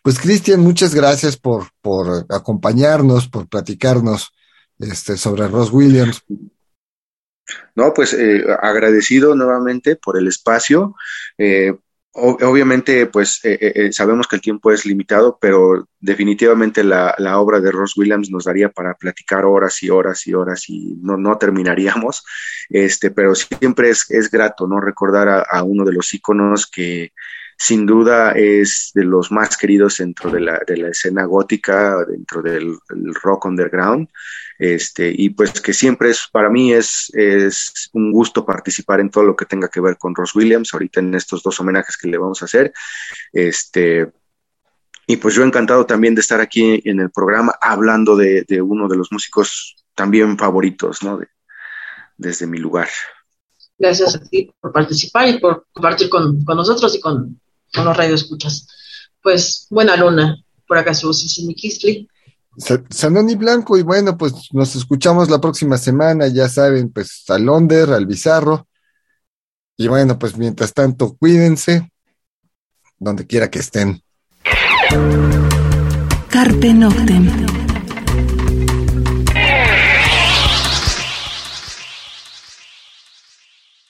Pues 0.03 0.19
Cristian, 0.19 0.61
muchas 0.61 0.95
gracias 0.95 1.39
por, 1.39 1.69
por 1.81 2.27
acompañarnos, 2.29 3.29
por 3.29 3.49
platicarnos 3.49 4.35
este, 4.79 5.17
sobre 5.17 5.49
Ross 5.49 5.73
Williams. 5.73 6.23
No, 7.75 7.95
pues 7.95 8.13
eh, 8.13 8.45
agradecido 8.61 9.35
nuevamente 9.35 9.97
por 9.97 10.19
el 10.19 10.29
espacio. 10.29 10.95
Eh, 11.39 11.75
obviamente, 12.15 13.07
pues 13.07 13.41
eh, 13.43 13.93
sabemos 13.93 14.27
que 14.27 14.37
el 14.37 14.43
tiempo 14.43 14.71
es 14.73 14.87
limitado, 14.87 15.39
pero 15.41 15.89
definitivamente 16.01 16.85
la, 16.85 17.15
la, 17.19 17.39
obra 17.39 17.61
de 17.61 17.71
Ross 17.71 17.97
Williams 17.97 18.31
nos 18.31 18.45
daría 18.45 18.71
para 18.71 18.95
platicar 18.95 19.45
horas 19.45 19.83
y 19.83 19.91
horas 19.91 20.27
y 20.27 20.35
horas 20.35 20.69
y 20.69 20.97
no, 21.03 21.17
no 21.17 21.37
terminaríamos. 21.39 22.25
Este, 22.71 23.11
pero 23.11 23.35
siempre 23.35 23.91
es, 23.91 24.11
es 24.11 24.31
grato, 24.31 24.67
¿no? 24.67 24.81
Recordar 24.81 25.29
a, 25.29 25.41
a 25.41 25.63
uno 25.63 25.85
de 25.85 25.93
los 25.93 26.13
íconos 26.15 26.67
que 26.67 27.13
sin 27.57 27.87
duda 27.87 28.33
es 28.33 28.91
de 28.95 29.05
los 29.05 29.31
más 29.31 29.57
queridos 29.57 29.99
dentro 29.99 30.31
de 30.31 30.41
la, 30.41 30.61
de 30.67 30.77
la 30.77 30.89
escena 30.89 31.25
gótica, 31.25 32.05
dentro 32.07 32.43
del 32.43 32.77
rock 33.23 33.47
underground, 33.47 34.09
este, 34.59 35.13
y 35.17 35.31
pues 35.31 35.61
que 35.61 35.73
siempre 35.73 36.11
es, 36.11 36.29
para 36.31 36.49
mí 36.49 36.73
es, 36.73 37.11
es 37.15 37.91
un 37.93 38.13
gusto 38.13 38.45
participar 38.45 39.01
en 39.01 39.11
todo 39.11 39.25
lo 39.25 39.37
que 39.37 39.47
tenga 39.47 39.69
que 39.69 39.81
ver 39.81 39.97
con 39.99 40.15
Ross 40.15 40.35
Williams, 40.35 40.73
ahorita 40.73 41.01
en 41.01 41.15
estos 41.15 41.43
dos 41.43 41.59
homenajes 41.61 41.97
que 41.97 42.09
le 42.09 42.19
vamos 42.19 42.43
a 42.43 42.45
hacer, 42.45 42.73
este, 43.33 44.13
y 45.07 45.17
pues 45.17 45.35
yo 45.35 45.43
encantado 45.43 45.85
también 45.85 46.15
de 46.15 46.21
estar 46.21 46.41
aquí 46.41 46.81
en 46.85 47.01
el 47.01 47.11
programa 47.11 47.55
hablando 47.61 48.17
de, 48.17 48.45
uno 48.63 48.89
de 48.89 48.97
los 48.97 49.13
músicos 49.13 49.77
también 49.95 50.39
favoritos, 50.39 51.03
¿no? 51.03 51.21
desde 52.17 52.47
mi 52.47 52.59
lugar. 52.59 52.89
Gracias 53.77 54.15
a 54.15 54.21
ti 54.21 54.53
por 54.61 54.73
participar 54.73 55.29
y 55.29 55.41
por 55.41 55.67
compartir 55.73 56.09
con, 56.09 56.45
con 56.45 56.57
nosotros 56.57 56.95
y 56.95 57.01
con, 57.01 57.41
con 57.75 57.85
los 57.85 57.97
radioescuchas. 57.97 58.67
Pues 59.23 59.67
buena 59.71 59.97
luna, 59.97 60.37
por 60.67 60.79
acá 60.79 60.95
su 60.95 61.11
Kisli. 61.57 62.09
Sanoni 62.91 63.35
Blanco, 63.35 63.77
y 63.77 63.83
bueno, 63.83 64.17
pues 64.17 64.33
nos 64.53 64.77
escuchamos 64.77 65.29
la 65.29 65.41
próxima 65.41 65.77
semana, 65.77 66.29
ya 66.29 66.49
saben, 66.49 66.93
pues 66.93 67.25
al 67.29 67.49
Onder, 67.49 67.91
al 67.91 68.07
Bizarro. 68.07 68.69
Y 69.77 69.89
bueno, 69.89 70.19
pues 70.19 70.37
mientras 70.37 70.73
tanto, 70.73 71.17
cuídense, 71.17 71.91
donde 72.99 73.27
quiera 73.27 73.51
que 73.51 73.59
estén. 73.59 74.03
Carpe 76.31 76.75
Noctem. 76.75 77.64